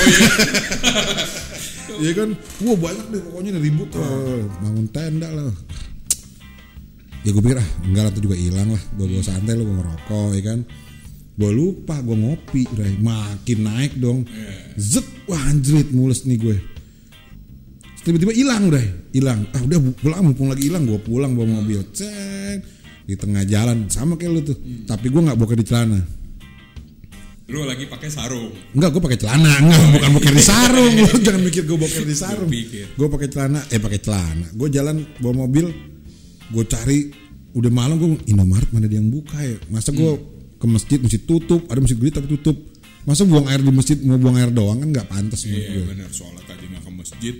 Oh 1.96 2.04
iya. 2.04 2.12
Iya 2.12 2.12
kan, 2.12 2.30
wah 2.68 2.76
banyak 2.76 3.08
deh 3.08 3.22
pokoknya 3.24 3.50
nih 3.56 3.62
ribut 3.72 3.88
lah, 3.96 4.12
bangun 4.60 4.88
tenda 4.92 5.32
lah. 5.32 5.48
Ya 7.24 7.32
gue 7.32 7.40
pikir 7.40 7.56
ah 7.56 7.70
enggak 7.88 8.04
lah 8.04 8.12
itu 8.12 8.22
juga 8.28 8.36
hilang 8.36 8.70
lah, 8.76 8.84
gue 9.00 9.06
bawa 9.08 9.24
santai 9.24 9.56
lo 9.56 9.64
gue 9.64 9.76
ngerokok 9.80 10.30
ya 10.36 10.44
kan. 10.44 10.60
Gue 11.36 11.52
lupa 11.52 12.00
gue 12.00 12.16
ngopi, 12.16 12.64
Ray. 12.80 12.96
makin 13.04 13.60
naik 13.68 14.00
dong. 14.00 14.24
Zet, 14.80 15.04
wah 15.28 15.40
anjrit 15.52 15.92
mules 15.92 16.24
nih 16.24 16.40
gue. 16.40 16.58
Tiba-tiba 18.08 18.32
hilang 18.32 18.72
Ray, 18.72 18.88
hilang. 19.12 19.44
Ah 19.52 19.60
udah 19.60 19.80
pulang 20.00 20.32
mumpung 20.32 20.48
lagi 20.48 20.72
hilang, 20.72 20.88
gue 20.88 20.96
pulang 21.04 21.36
bawa 21.36 21.60
mobil. 21.60 21.84
Ceng 21.92 22.64
di 23.06 23.14
tengah 23.20 23.44
jalan 23.44 23.92
sama 23.92 24.16
kayak 24.16 24.32
lu 24.32 24.42
tuh. 24.48 24.56
Tapi 24.88 25.12
gue 25.12 25.22
nggak 25.28 25.36
boker 25.36 25.58
di 25.60 25.66
celana. 25.68 26.00
Lu 27.46 27.62
lagi 27.62 27.86
pakai 27.86 28.10
sarung. 28.10 28.50
Enggak, 28.74 28.90
gue 28.98 29.02
pakai 29.06 29.20
celana. 29.22 29.52
Enggak, 29.62 29.82
bukan 29.92 30.10
boker 30.18 30.34
di 30.34 30.42
sarung. 30.42 30.94
Lu 31.14 31.18
jangan 31.22 31.42
mikir 31.46 31.64
gue 31.70 31.78
boker 31.78 32.02
di 32.02 32.16
sarung. 32.18 32.50
Gue 32.98 33.08
pakai 33.10 33.30
celana, 33.30 33.60
eh 33.70 33.78
pakai 33.78 34.00
celana. 34.02 34.48
Gue 34.50 34.74
jalan 34.74 35.06
bawa 35.22 35.46
mobil, 35.46 35.70
gue 36.50 36.66
cari 36.66 37.14
udah 37.54 37.72
malam 37.72 38.02
gue 38.02 38.10
Indomaret 38.34 38.70
mana 38.74 38.90
dia 38.90 38.98
yang 38.98 39.14
buka 39.14 39.38
ya. 39.46 39.62
Masa 39.70 39.94
gue 39.94 40.35
ke 40.66 40.72
masjid 40.72 40.98
masjid 40.98 41.22
tutup, 41.22 41.62
ada 41.70 41.78
masjid 41.78 41.94
gede 41.96 42.12
tapi 42.16 42.28
tutup. 42.32 42.58
Masa 43.06 43.22
buang 43.22 43.46
air 43.46 43.62
di 43.62 43.70
masjid 43.70 44.02
mau 44.02 44.18
buang 44.18 44.34
air 44.34 44.50
doang 44.50 44.82
kan 44.82 44.90
nggak 44.90 45.06
pantas 45.06 45.46
buat 45.46 45.54
Iya 45.56 45.78
gue. 45.78 45.84
bener 45.86 46.10
sholat 46.10 46.42
aja 46.44 46.66
nggak 46.66 46.82
ke 46.82 46.92
masjid. 46.92 47.36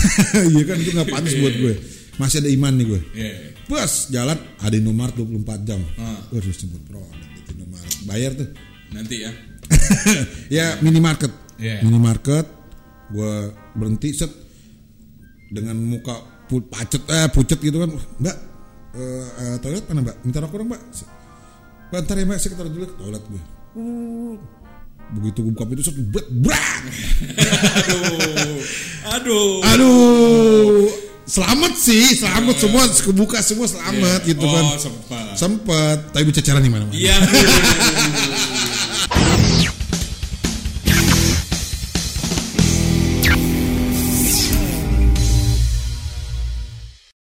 Iya 0.50 0.62
kan 0.64 0.76
itu 0.80 0.90
nggak 0.90 1.08
pantas 1.08 1.34
buat 1.36 1.54
gue. 1.54 1.74
Masih 2.16 2.36
ada 2.40 2.48
iman 2.48 2.72
nih 2.72 2.86
gue. 2.88 3.00
Iya. 3.12 3.32
Pas 3.68 3.92
jalan 4.08 4.38
ada 4.56 4.74
Indomaret 4.74 5.12
24 5.14 5.60
jam. 5.62 5.80
Ah. 5.94 6.24
Gue 6.26 6.40
harus 6.40 6.56
sebut 6.56 6.80
produk 6.88 7.04
itu 7.36 7.50
Indomaret. 7.52 7.94
Bayar 8.02 8.32
tuh. 8.32 8.48
Nanti 8.90 9.16
ya. 9.20 9.30
ya 10.56 10.66
minimarket 10.80 11.30
Iya. 11.60 11.84
minimarket 11.84 12.48
gue 13.12 13.32
berhenti 13.76 14.10
set 14.10 14.32
dengan 15.52 15.76
muka 15.76 16.16
pu- 16.48 16.64
pacet 16.64 17.04
eh 17.06 17.28
pucet 17.28 17.60
gitu 17.60 17.76
kan 17.76 17.90
mbak 18.18 18.36
eh, 18.94 19.26
eh, 19.36 19.56
toilet 19.60 19.84
mana 19.86 20.00
mbak 20.02 20.16
minta 20.24 20.40
rokok 20.40 20.56
dong 20.58 20.70
mbak 20.72 20.82
mbak 21.90 22.06
ntar 22.06 22.16
ya 22.22 22.24
saya 22.38 22.54
taruh 22.54 22.70
dulu 22.70 22.86
ke 22.86 22.94
toilet 22.96 23.24
gue 23.26 23.42
begitu 25.10 25.38
gue 25.42 25.52
buka 25.58 25.66
pintu 25.66 25.82
set 25.82 25.98
bet 26.14 26.26
brak 26.30 26.80
Aduh. 27.82 28.58
Aduh. 29.10 29.54
aduh 29.66 30.86
selamat 31.26 31.72
sih 31.78 32.14
selamat 32.14 32.56
semua 32.58 32.82
kebuka 32.90 33.38
semua 33.42 33.66
selamat 33.66 34.20
gitu 34.26 34.42
oh, 34.42 34.50
kan 34.50 34.64
sempat. 34.78 35.34
sempet 35.38 35.98
tapi 36.14 36.24
berceceran 36.26 36.62
di 36.62 36.70
mana 36.70 36.86
mana 36.86 36.94
Iya. 36.94 37.16